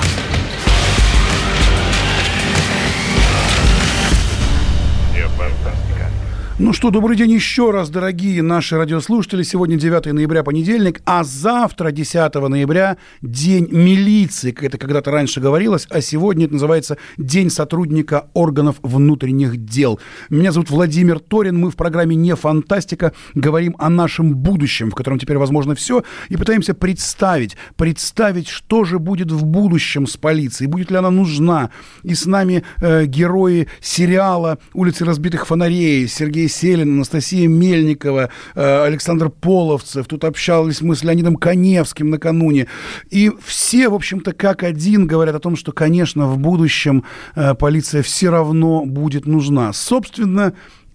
Ну 6.56 6.72
что, 6.72 6.90
добрый 6.90 7.16
день 7.16 7.32
еще 7.32 7.72
раз, 7.72 7.90
дорогие 7.90 8.40
наши 8.40 8.76
радиослушатели. 8.76 9.42
Сегодня 9.42 9.76
9 9.76 10.12
ноября, 10.12 10.44
понедельник, 10.44 11.02
а 11.04 11.24
завтра, 11.24 11.90
10 11.90 12.32
ноября, 12.32 12.96
День 13.22 13.66
милиции, 13.72 14.52
как 14.52 14.62
это 14.62 14.78
когда-то 14.78 15.10
раньше 15.10 15.40
говорилось, 15.40 15.88
а 15.90 16.00
сегодня 16.00 16.44
это 16.44 16.54
называется 16.54 16.96
День 17.16 17.50
сотрудника 17.50 18.28
органов 18.34 18.76
внутренних 18.82 19.64
дел. 19.64 19.98
Меня 20.30 20.52
зовут 20.52 20.70
Владимир 20.70 21.18
Торин, 21.18 21.58
мы 21.58 21.72
в 21.72 21.76
программе 21.76 22.14
«Не 22.14 22.36
фантастика» 22.36 23.14
говорим 23.34 23.74
о 23.80 23.90
нашем 23.90 24.36
будущем, 24.36 24.92
в 24.92 24.94
котором 24.94 25.18
теперь 25.18 25.38
возможно 25.38 25.74
все, 25.74 26.04
и 26.28 26.36
пытаемся 26.36 26.72
представить, 26.72 27.56
представить, 27.74 28.46
что 28.46 28.84
же 28.84 29.00
будет 29.00 29.32
в 29.32 29.44
будущем 29.44 30.06
с 30.06 30.16
полицией, 30.16 30.70
будет 30.70 30.92
ли 30.92 30.98
она 30.98 31.10
нужна. 31.10 31.70
И 32.04 32.14
с 32.14 32.26
нами 32.26 32.62
э, 32.80 33.06
герои 33.06 33.66
сериала 33.80 34.58
«Улицы 34.72 35.04
разбитых 35.04 35.48
фонарей», 35.48 36.06
Сергей 36.06 36.43
Сергей 36.44 36.48
Селин, 36.48 36.94
Анастасия 36.94 37.48
Мельникова, 37.48 38.30
э, 38.54 38.84
Александр 38.84 39.30
Половцев. 39.30 40.06
Тут 40.06 40.24
общались 40.24 40.80
мы 40.80 40.94
с 40.94 41.02
Леонидом 41.02 41.36
Коневским 41.36 42.10
накануне. 42.10 42.66
И 43.10 43.30
все, 43.44 43.88
в 43.88 43.94
общем-то, 43.94 44.32
как 44.32 44.62
один 44.62 45.06
говорят 45.06 45.34
о 45.34 45.40
том, 45.40 45.56
что, 45.56 45.72
конечно, 45.72 46.26
в 46.26 46.38
будущем 46.38 47.04
э, 47.34 47.54
полиция 47.54 48.02
все 48.02 48.30
равно 48.30 48.84
будет 48.84 49.26
нужна. 49.26 49.72
Собственно, 49.72 50.54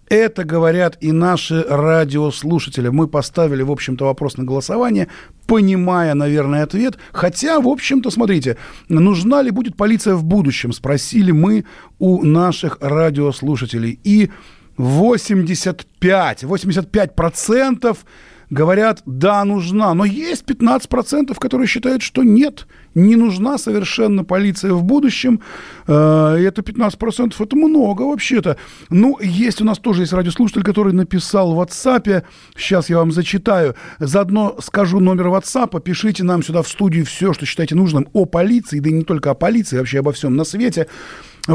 это 0.09 0.43
говорят 0.43 0.97
и 1.01 1.11
наши 1.11 1.61
радиослушатели. 1.61 2.89
Мы 2.89 3.07
поставили, 3.07 3.61
в 3.61 3.71
общем-то, 3.71 4.05
вопрос 4.05 4.37
на 4.37 4.43
голосование, 4.43 5.07
понимая, 5.45 6.13
наверное, 6.15 6.63
ответ. 6.63 6.97
Хотя, 7.11 7.59
в 7.59 7.67
общем-то, 7.67 8.09
смотрите, 8.09 8.57
нужна 8.87 9.41
ли 9.41 9.51
будет 9.51 9.75
полиция 9.75 10.15
в 10.15 10.23
будущем, 10.23 10.73
спросили 10.73 11.31
мы 11.31 11.65
у 11.99 12.23
наших 12.23 12.77
радиослушателей. 12.81 13.99
И 14.03 14.31
85, 14.79 16.43
85 16.45 17.13
процентов 17.13 18.05
говорят, 18.49 19.01
да, 19.05 19.43
нужна. 19.43 19.93
Но 19.93 20.05
есть 20.05 20.45
15 20.45 20.87
процентов, 20.87 21.37
которые 21.37 21.67
считают, 21.67 22.01
что 22.01 22.23
нет, 22.23 22.65
не 22.95 23.17
нужна 23.17 23.57
совершенно 23.57 24.23
полиция 24.23 24.71
в 24.71 24.83
будущем. 24.83 25.41
Э, 25.85 26.37
это 26.39 26.61
15 26.61 26.97
процентов, 26.97 27.41
это 27.41 27.57
много 27.57 28.03
вообще-то. 28.03 28.55
Ну, 28.89 29.19
есть 29.21 29.61
у 29.61 29.65
нас 29.65 29.77
тоже 29.79 30.03
есть 30.03 30.13
радиослушатель, 30.13 30.63
который 30.63 30.93
написал 30.93 31.53
в 31.53 31.59
WhatsApp. 31.59 32.23
Сейчас 32.55 32.89
я 32.89 32.99
вам 32.99 33.11
зачитаю. 33.11 33.75
Заодно 33.99 34.55
скажу 34.61 35.01
номер 35.01 35.27
WhatsApp. 35.27 35.79
Пишите 35.81 36.23
нам 36.23 36.41
сюда 36.41 36.61
в 36.63 36.69
студию 36.69 37.05
все, 37.05 37.33
что 37.33 37.45
считаете 37.45 37.75
нужным 37.75 38.07
о 38.13 38.25
полиции, 38.25 38.79
да 38.79 38.89
и 38.89 38.93
не 38.93 39.03
только 39.03 39.31
о 39.31 39.35
полиции, 39.35 39.77
вообще 39.77 39.99
обо 39.99 40.13
всем 40.13 40.37
на 40.37 40.45
свете. 40.45 40.87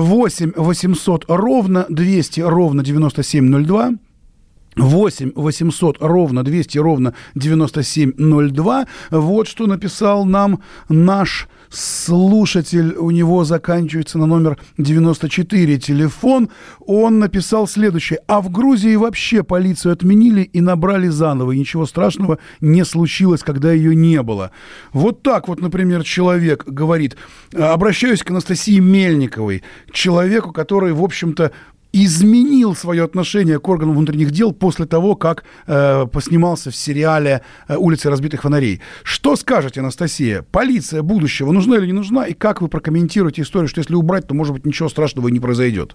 8 0.00 0.52
800 0.56 1.24
ровно 1.28 1.86
200 1.88 2.40
ровно 2.40 2.82
9702. 2.82 3.94
8 4.76 5.32
800 5.34 5.96
ровно 6.00 6.42
200 6.42 6.78
ровно 6.78 7.14
9702. 7.34 8.86
Вот 9.10 9.48
что 9.48 9.66
написал 9.66 10.24
нам 10.24 10.60
наш 10.88 11.48
слушатель. 11.74 12.94
У 12.96 13.10
него 13.10 13.44
заканчивается 13.44 14.18
на 14.18 14.26
номер 14.26 14.58
94 14.78 15.78
телефон. 15.78 16.48
Он 16.80 17.18
написал 17.18 17.66
следующее. 17.66 18.20
А 18.26 18.40
в 18.40 18.50
Грузии 18.50 18.96
вообще 18.96 19.42
полицию 19.42 19.92
отменили 19.92 20.42
и 20.42 20.60
набрали 20.60 21.08
заново. 21.08 21.52
И 21.52 21.58
ничего 21.58 21.86
страшного 21.86 22.38
не 22.60 22.84
случилось, 22.84 23.42
когда 23.42 23.72
ее 23.72 23.94
не 23.94 24.22
было. 24.22 24.50
Вот 24.92 25.22
так 25.22 25.48
вот, 25.48 25.60
например, 25.60 26.04
человек 26.04 26.64
говорит. 26.66 27.16
Обращаюсь 27.52 28.22
к 28.22 28.30
Анастасии 28.30 28.78
Мельниковой, 28.78 29.62
человеку, 29.92 30.52
который, 30.52 30.92
в 30.92 31.02
общем-то, 31.02 31.52
изменил 31.94 32.74
свое 32.74 33.04
отношение 33.04 33.60
к 33.60 33.68
органам 33.68 33.94
внутренних 33.94 34.32
дел 34.32 34.52
после 34.52 34.84
того, 34.84 35.14
как 35.14 35.44
э, 35.68 36.06
поснимался 36.12 36.72
в 36.72 36.76
сериале 36.76 37.42
э, 37.68 37.76
«Улицы 37.76 38.10
разбитых 38.10 38.42
фонарей». 38.42 38.80
Что 39.04 39.36
скажете, 39.36 39.78
Анастасия? 39.78 40.42
Полиция 40.42 41.02
будущего 41.02 41.52
нужна 41.52 41.76
или 41.76 41.86
не 41.86 41.92
нужна? 41.92 42.26
И 42.26 42.34
как 42.34 42.60
вы 42.60 42.66
прокомментируете 42.66 43.42
историю, 43.42 43.68
что 43.68 43.78
если 43.78 43.94
убрать, 43.94 44.26
то, 44.26 44.34
может 44.34 44.54
быть, 44.54 44.66
ничего 44.66 44.88
страшного 44.88 45.28
и 45.28 45.32
не 45.32 45.38
произойдет? 45.38 45.94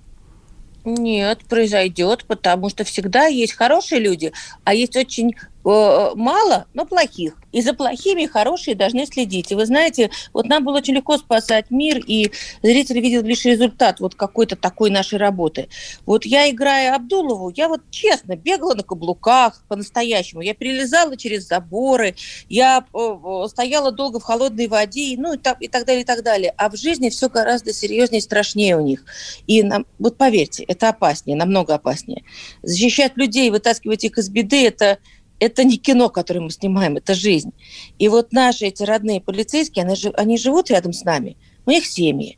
Нет, 0.86 1.40
произойдет, 1.50 2.24
потому 2.26 2.70
что 2.70 2.86
всегда 2.86 3.26
есть 3.26 3.54
хорошие 3.54 4.00
люди, 4.00 4.32
а 4.64 4.74
есть 4.74 4.96
очень 4.96 5.36
мало, 5.64 6.66
но 6.74 6.86
плохих. 6.86 7.36
И 7.52 7.62
за 7.62 7.74
плохими 7.74 8.26
хорошие 8.26 8.76
должны 8.76 9.06
следить. 9.06 9.52
И 9.52 9.56
вы 9.56 9.66
знаете, 9.66 10.12
вот 10.34 10.48
нам 10.48 10.64
было 10.64 10.78
очень 10.78 10.94
легко 10.94 11.18
спасать 11.18 11.72
мир, 11.72 12.02
и 12.06 12.32
зритель 12.62 13.00
видел 13.00 13.24
лишь 13.24 13.46
результат 13.46 14.00
вот 14.00 14.16
какой-то 14.16 14.56
такой 14.56 14.90
нашей 14.90 15.18
работы. 15.18 15.68
Вот 16.06 16.26
я, 16.26 16.50
играя 16.50 16.96
Абдулову, 16.96 17.52
я 17.56 17.68
вот 17.68 17.82
честно 17.90 18.36
бегала 18.36 18.76
на 18.76 18.84
каблуках 18.84 19.64
по-настоящему. 19.68 20.42
Я 20.42 20.54
перелезала 20.54 21.18
через 21.18 21.48
заборы, 21.48 22.16
я 22.50 22.86
э, 22.94 23.48
стояла 23.50 23.92
долго 23.92 24.20
в 24.20 24.24
холодной 24.24 24.68
воде, 24.68 25.16
ну 25.18 25.34
и 25.34 25.38
так, 25.38 25.62
и 25.62 25.68
так 25.68 25.86
далее, 25.86 26.04
и 26.04 26.06
так 26.06 26.24
далее. 26.24 26.54
А 26.58 26.70
в 26.70 26.76
жизни 26.76 27.10
все 27.10 27.30
гораздо 27.30 27.74
серьезнее 27.74 28.20
и 28.20 28.24
страшнее 28.24 28.78
у 28.78 28.82
них. 28.82 29.04
И 29.48 29.64
нам, 29.64 29.86
вот 29.98 30.18
поверьте, 30.18 30.64
это 30.64 30.90
опаснее, 30.90 31.36
намного 31.36 31.76
опаснее. 31.76 32.24
Защищать 32.62 33.18
людей, 33.18 33.50
вытаскивать 33.50 34.04
их 34.04 34.18
из 34.18 34.30
беды, 34.30 34.68
это 34.68 35.00
это 35.40 35.64
не 35.64 35.78
кино, 35.78 36.10
которое 36.10 36.42
мы 36.42 36.52
снимаем, 36.52 36.98
это 36.98 37.14
жизнь. 37.14 37.52
И 37.98 38.08
вот 38.08 38.32
наши 38.32 38.66
эти 38.66 38.84
родные 38.84 39.22
полицейские, 39.22 39.86
они, 39.86 39.96
они 40.16 40.38
живут 40.38 40.70
рядом 40.70 40.94
с 40.94 41.04
нами, 41.04 41.38
у 41.66 41.72
них 41.72 41.86
семьи. 41.86 42.38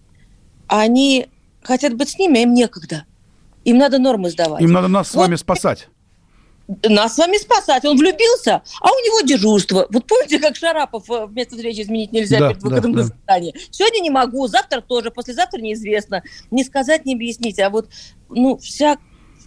Они 0.68 1.28
хотят 1.64 1.96
быть 1.96 2.10
с 2.10 2.18
ними, 2.18 2.40
а 2.40 2.44
им 2.44 2.54
некогда. 2.54 3.06
Им 3.66 3.78
надо 3.78 4.00
нормы 4.00 4.30
сдавать. 4.30 4.62
Им 4.62 4.72
надо 4.72 4.88
нас 4.88 5.14
вот, 5.14 5.14
с 5.14 5.26
вами 5.26 5.36
спасать. 5.36 5.88
Нас 6.84 7.16
с 7.16 7.18
вами 7.18 7.38
спасать. 7.38 7.84
Он 7.86 7.98
влюбился, 7.98 8.62
а 8.80 8.92
у 8.92 8.96
него 8.96 9.22
дежурство. 9.22 9.88
Вот 9.90 10.06
помните, 10.06 10.40
как 10.40 10.56
Шарапов 10.56 11.10
э, 11.10 11.26
вместо 11.26 11.56
встречи 11.56 11.82
изменить 11.82 12.12
нельзя 12.14 12.40
да, 12.40 12.50
перед 12.50 12.64
выходом 12.64 12.94
да, 12.94 12.98
на 13.00 13.04
заседание? 13.04 13.54
Да. 13.54 13.60
Сегодня 13.72 14.00
не 14.00 14.10
могу, 14.10 14.48
завтра 14.48 14.82
тоже, 14.82 15.12
послезавтра 15.12 15.60
неизвестно. 15.60 16.24
Не 16.50 16.64
сказать, 16.64 17.06
не 17.06 17.16
объяснить. 17.16 17.60
А 17.60 17.70
вот 17.70 17.90
ну, 18.30 18.58
вся 18.58 18.98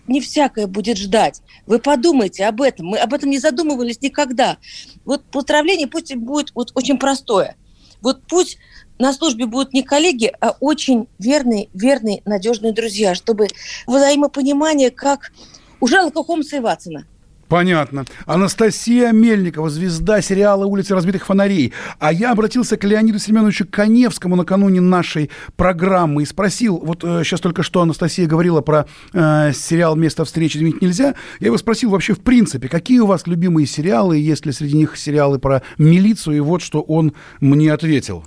не 0.07 0.21
всякое 0.21 0.67
будет 0.67 0.99
ждать. 0.99 1.43
Вы 1.67 1.79
подумайте 1.79 2.45
об 2.47 2.63
этом. 2.63 2.87
Мы 2.87 2.99
об 2.99 3.15
этом 3.15 3.31
не 3.31 3.39
задумывались 3.39 4.01
никогда. 4.01 4.59
Вот 5.05 5.25
поздравление 5.25 5.87
пусть 5.87 6.15
будет 6.15 6.53
вот 6.55 6.73
очень 6.75 6.99
простое. 6.99 7.57
Вот 8.01 8.23
пусть 8.29 8.59
на 8.99 9.13
службе 9.13 9.47
будут 9.47 9.73
не 9.73 9.83
коллеги, 9.83 10.33
а 10.41 10.57
очень 10.61 11.09
верные, 11.19 11.69
верные, 11.75 12.23
надежные 12.25 12.73
друзья, 12.73 13.15
чтобы 13.15 13.49
взаимопонимание, 13.87 14.91
как 14.91 15.33
у 15.81 15.87
Шерлока 15.87 16.23
Холмса 16.23 16.59
и 16.59 16.61
Ватсона– 16.61 17.07
Понятно. 17.49 18.05
Анастасия 18.26 19.12
Мельникова, 19.12 19.70
звезда 19.70 20.20
сериала 20.20 20.64
«Улицы 20.64 20.95
разбитых 20.95 21.26
фонарей». 21.26 21.72
А 21.99 22.12
я 22.12 22.32
обратился 22.32 22.76
к 22.76 22.84
Леониду 22.84 23.18
Семеновичу 23.18 23.66
Коневскому 23.70 24.36
накануне 24.36 24.80
нашей 24.80 25.30
программы 25.57 26.22
и 26.22 26.26
спросил, 26.26 26.78
вот 26.78 27.05
э, 27.05 27.22
сейчас 27.24 27.40
только 27.40 27.62
что 27.62 27.82
Анастасия 27.82 28.26
говорила 28.26 28.61
про 28.61 28.86
э, 29.12 29.53
сериал 29.55 29.97
«Место 29.97 30.24
встречи 30.24 30.57
изменить 30.57 30.82
нельзя». 30.82 31.14
Я 31.40 31.47
его 31.47 31.59
спросил 31.59 31.90
вообще 31.90 32.14
в 32.14 32.20
принципе, 32.20 32.68
какие 32.68 33.01
у 33.01 33.07
вас 33.07 33.26
любимые 33.26 33.66
сериалы, 33.66 34.18
есть 34.18 34.47
ли 34.47 34.53
среди 34.53 34.76
них 34.76 34.97
сериалы 34.97 35.38
про 35.38 35.62
милицию, 35.78 36.36
и 36.36 36.40
вот 36.40 36.62
что 36.62 36.80
он 36.80 37.12
мне 37.40 37.72
ответил. 37.72 38.24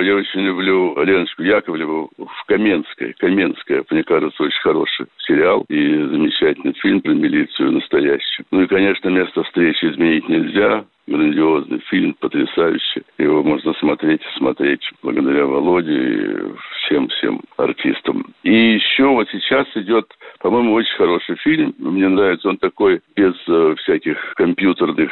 Я 0.00 0.16
очень 0.16 0.40
люблю 0.40 0.94
Леночку 1.02 1.42
Яковлеву 1.42 2.10
в 2.16 2.44
Каменской. 2.46 3.14
Каменская, 3.18 3.84
мне 3.90 4.02
кажется, 4.02 4.42
очень 4.42 4.60
хороший 4.60 5.06
сериал 5.18 5.64
и 5.68 5.96
замечательный 5.96 6.74
фильм 6.74 7.00
про 7.00 7.12
милицию 7.12 7.72
настоящую. 7.72 8.46
Ну 8.50 8.62
и, 8.62 8.66
конечно, 8.66 9.08
место 9.08 9.42
встречи 9.42 9.84
изменить 9.84 10.28
нельзя 10.28 10.84
грандиозный 11.06 11.80
фильм, 11.90 12.14
потрясающий. 12.18 13.02
Его 13.18 13.42
можно 13.42 13.72
смотреть 13.74 14.20
и 14.22 14.38
смотреть 14.38 14.82
благодаря 15.02 15.46
Володе 15.46 15.92
и 15.92 16.36
всем-всем 16.84 17.40
артистам. 17.56 18.34
И 18.42 18.74
еще 18.74 19.06
вот 19.06 19.28
сейчас 19.30 19.66
идет, 19.74 20.06
по-моему, 20.40 20.74
очень 20.74 20.96
хороший 20.96 21.36
фильм. 21.36 21.74
Мне 21.78 22.08
нравится 22.08 22.48
он 22.48 22.58
такой, 22.58 23.00
без 23.16 23.34
э, 23.48 23.74
всяких 23.78 24.18
компьютерных 24.36 25.10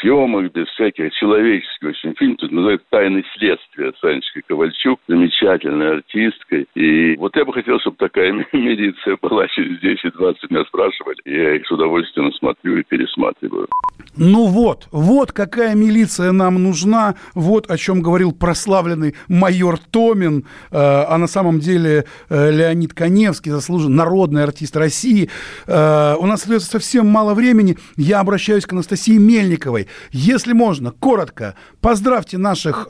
съемок, 0.00 0.52
без 0.52 0.66
всяких 0.68 1.12
человеческих 1.14 1.88
очень 1.88 2.14
фильм. 2.16 2.36
Тут 2.36 2.52
называется 2.52 2.86
«Тайны 2.90 3.24
следствия» 3.36 3.92
с 3.98 4.04
Анечкой 4.04 4.42
Ковальчук, 4.46 5.00
замечательной 5.08 5.92
артисткой. 5.96 6.66
И 6.74 7.16
вот 7.16 7.36
я 7.36 7.44
бы 7.44 7.52
хотел, 7.52 7.78
чтобы 7.80 7.96
такая 7.96 8.32
милиция 8.52 9.16
была 9.20 9.46
через 9.48 9.82
10-20 9.82 10.36
меня 10.50 10.64
спрашивали. 10.64 11.16
Я 11.24 11.56
их 11.56 11.66
с 11.66 11.70
удовольствием 11.70 12.32
смотрю 12.34 12.78
и 12.78 12.82
пересматриваю. 12.82 13.68
Ну 14.16 14.46
вот, 14.46 14.86
вот 14.92 15.32
какая 15.34 15.74
милиция 15.74 16.32
нам 16.32 16.62
нужна, 16.62 17.16
вот 17.34 17.70
о 17.70 17.76
чем 17.76 18.00
говорил 18.00 18.32
прославленный 18.32 19.14
майор 19.28 19.78
Томин, 19.78 20.46
э, 20.70 20.76
а 20.78 21.18
на 21.18 21.26
самом 21.26 21.60
деле 21.60 22.06
э, 22.28 22.50
Леонид 22.50 22.94
Коневский, 22.94 23.50
заслуженный 23.50 23.96
народный 23.96 24.44
артист 24.44 24.76
России. 24.76 25.28
Э, 25.66 26.14
у 26.18 26.26
нас 26.26 26.42
остается 26.42 26.70
совсем 26.70 27.06
мало 27.06 27.34
времени, 27.34 27.76
я 27.96 28.20
обращаюсь 28.20 28.64
к 28.64 28.72
Анастасии 28.72 29.18
Мельниковой. 29.18 29.88
Если 30.10 30.52
можно, 30.52 30.92
коротко, 30.92 31.54
поздравьте 31.80 32.38
наших, 32.38 32.86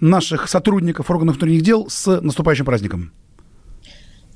наших 0.00 0.48
сотрудников 0.48 1.10
органов 1.10 1.36
внутренних 1.36 1.62
дел 1.62 1.88
с 1.88 2.20
наступающим 2.20 2.64
праздником. 2.64 3.12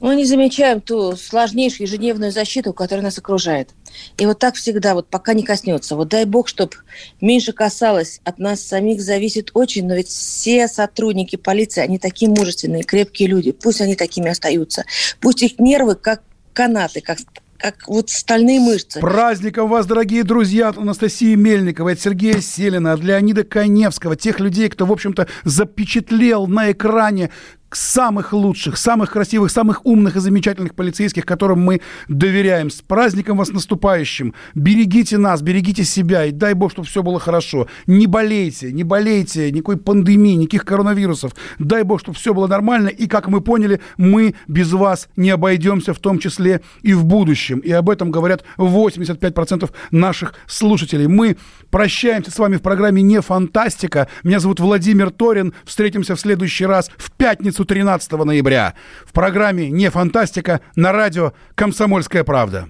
Мы 0.01 0.17
не 0.17 0.25
замечаем 0.25 0.81
ту 0.81 1.15
сложнейшую 1.15 1.87
ежедневную 1.87 2.33
защиту, 2.33 2.73
которая 2.73 3.05
нас 3.05 3.19
окружает. 3.19 3.71
И 4.17 4.25
вот 4.25 4.39
так 4.39 4.55
всегда, 4.55 4.95
вот 4.95 5.09
пока 5.09 5.35
не 5.35 5.43
коснется. 5.43 5.95
Вот 5.95 6.09
дай 6.09 6.25
бог, 6.25 6.49
чтобы 6.49 6.73
меньше 7.21 7.53
касалось. 7.53 8.21
От 8.25 8.39
нас 8.39 8.63
самих 8.63 9.03
зависит 9.03 9.51
очень, 9.53 9.87
но 9.87 9.95
ведь 9.95 10.09
все 10.09 10.69
сотрудники 10.69 11.37
полиции, 11.37 11.83
они 11.83 11.99
такие 11.99 12.31
мужественные, 12.31 12.83
крепкие 12.83 13.29
люди. 13.29 13.53
Пусть 13.53 13.83
они 13.83 13.95
такими 13.95 14.31
остаются. 14.31 14.85
Пусть 15.21 15.43
их 15.43 15.59
нервы 15.59 15.97
как 15.97 16.23
канаты, 16.55 17.01
как 17.03 17.19
как 17.61 17.87
вот 17.89 18.09
стальные 18.09 18.59
мышцы. 18.59 19.01
Праздником 19.01 19.69
вас, 19.69 19.85
дорогие 19.85 20.25
друзья, 20.25 20.69
от 20.69 20.79
Анастасии 20.79 21.35
Мельниковой, 21.35 21.93
от 21.93 22.01
Сергея 22.01 22.41
Селина, 22.41 22.95
от 22.95 23.01
Леонида 23.01 23.45
Коневского, 23.45 24.17
тех 24.17 24.41
людей, 24.41 24.71
кто, 24.71 24.87
в 24.87 24.93
общем-то, 24.93 25.29
запечатлел 25.45 26.47
на 26.47 26.73
экране 26.73 27.31
самых 27.73 28.33
лучших, 28.33 28.77
самых 28.77 29.13
красивых, 29.13 29.51
самых 29.51 29.85
умных 29.87 30.17
и 30.17 30.21
замечательных 30.21 30.75
полицейских, 30.75 31.25
которым 31.25 31.61
мы 31.61 31.81
доверяем. 32.09 32.71
С 32.71 32.83
праздником 32.83 33.37
вас 33.37 33.51
наступающим. 33.51 34.35
Берегите 34.55 35.19
нас, 35.19 35.43
берегите 35.43 35.85
себя, 35.85 36.25
и 36.25 36.33
дай 36.33 36.55
бог, 36.55 36.73
чтобы 36.73 36.89
все 36.89 37.03
было 37.03 37.21
хорошо. 37.21 37.69
Не 37.87 38.07
болейте, 38.07 38.73
не 38.73 38.85
болейте, 38.85 39.51
никакой 39.53 39.77
пандемии, 39.77 40.35
никаких 40.35 40.65
коронавирусов. 40.65 41.33
Дай 41.59 41.83
бог, 41.83 42.01
чтобы 42.01 42.17
все 42.17 42.35
было 42.35 42.47
нормально, 42.47 42.89
и, 42.89 43.07
как 43.07 43.29
мы 43.29 43.41
поняли, 43.41 43.81
мы 43.97 44.35
без 44.49 44.73
вас 44.73 45.09
не 45.17 45.31
обойдемся, 45.31 45.95
в 45.95 45.99
том 45.99 46.19
числе 46.19 46.61
и 46.83 46.93
в 46.93 47.05
будущем. 47.05 47.61
И 47.61 47.71
об 47.71 47.91
этом 47.91 48.11
говорят 48.11 48.45
85% 48.59 49.71
наших 49.91 50.35
слушателей. 50.47 51.07
Мы 51.07 51.37
прощаемся 51.71 52.31
с 52.31 52.39
вами 52.39 52.57
в 52.57 52.63
программе 52.63 53.03
«Не 53.03 53.21
фантастика». 53.21 54.09
Меня 54.23 54.41
зовут 54.41 54.61
Владимир 54.61 55.11
Торин. 55.11 55.55
Встретимся 55.65 56.17
в 56.17 56.21
следующий 56.21 56.67
раз 56.67 56.91
в 56.97 57.13
пятницу 57.13 57.60
13 57.65 58.13
ноября 58.13 58.75
в 59.07 59.13
программе 59.13 59.71
«Не 59.71 59.91
фантастика» 59.91 60.61
на 60.77 60.93
радио 60.93 61.33
«Комсомольская 61.55 62.25
правда». 62.25 62.69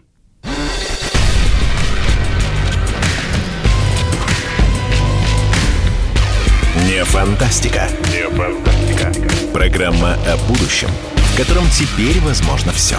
Не 6.87 7.05
фантастика. 7.05 7.89
Не 8.13 8.29
фантастика. 8.31 9.13
Программа 9.53 10.15
о 10.27 10.37
будущем, 10.49 10.89
в 11.15 11.37
котором 11.37 11.65
теперь 11.71 12.21
возможно 12.21 12.73
все. 12.73 12.97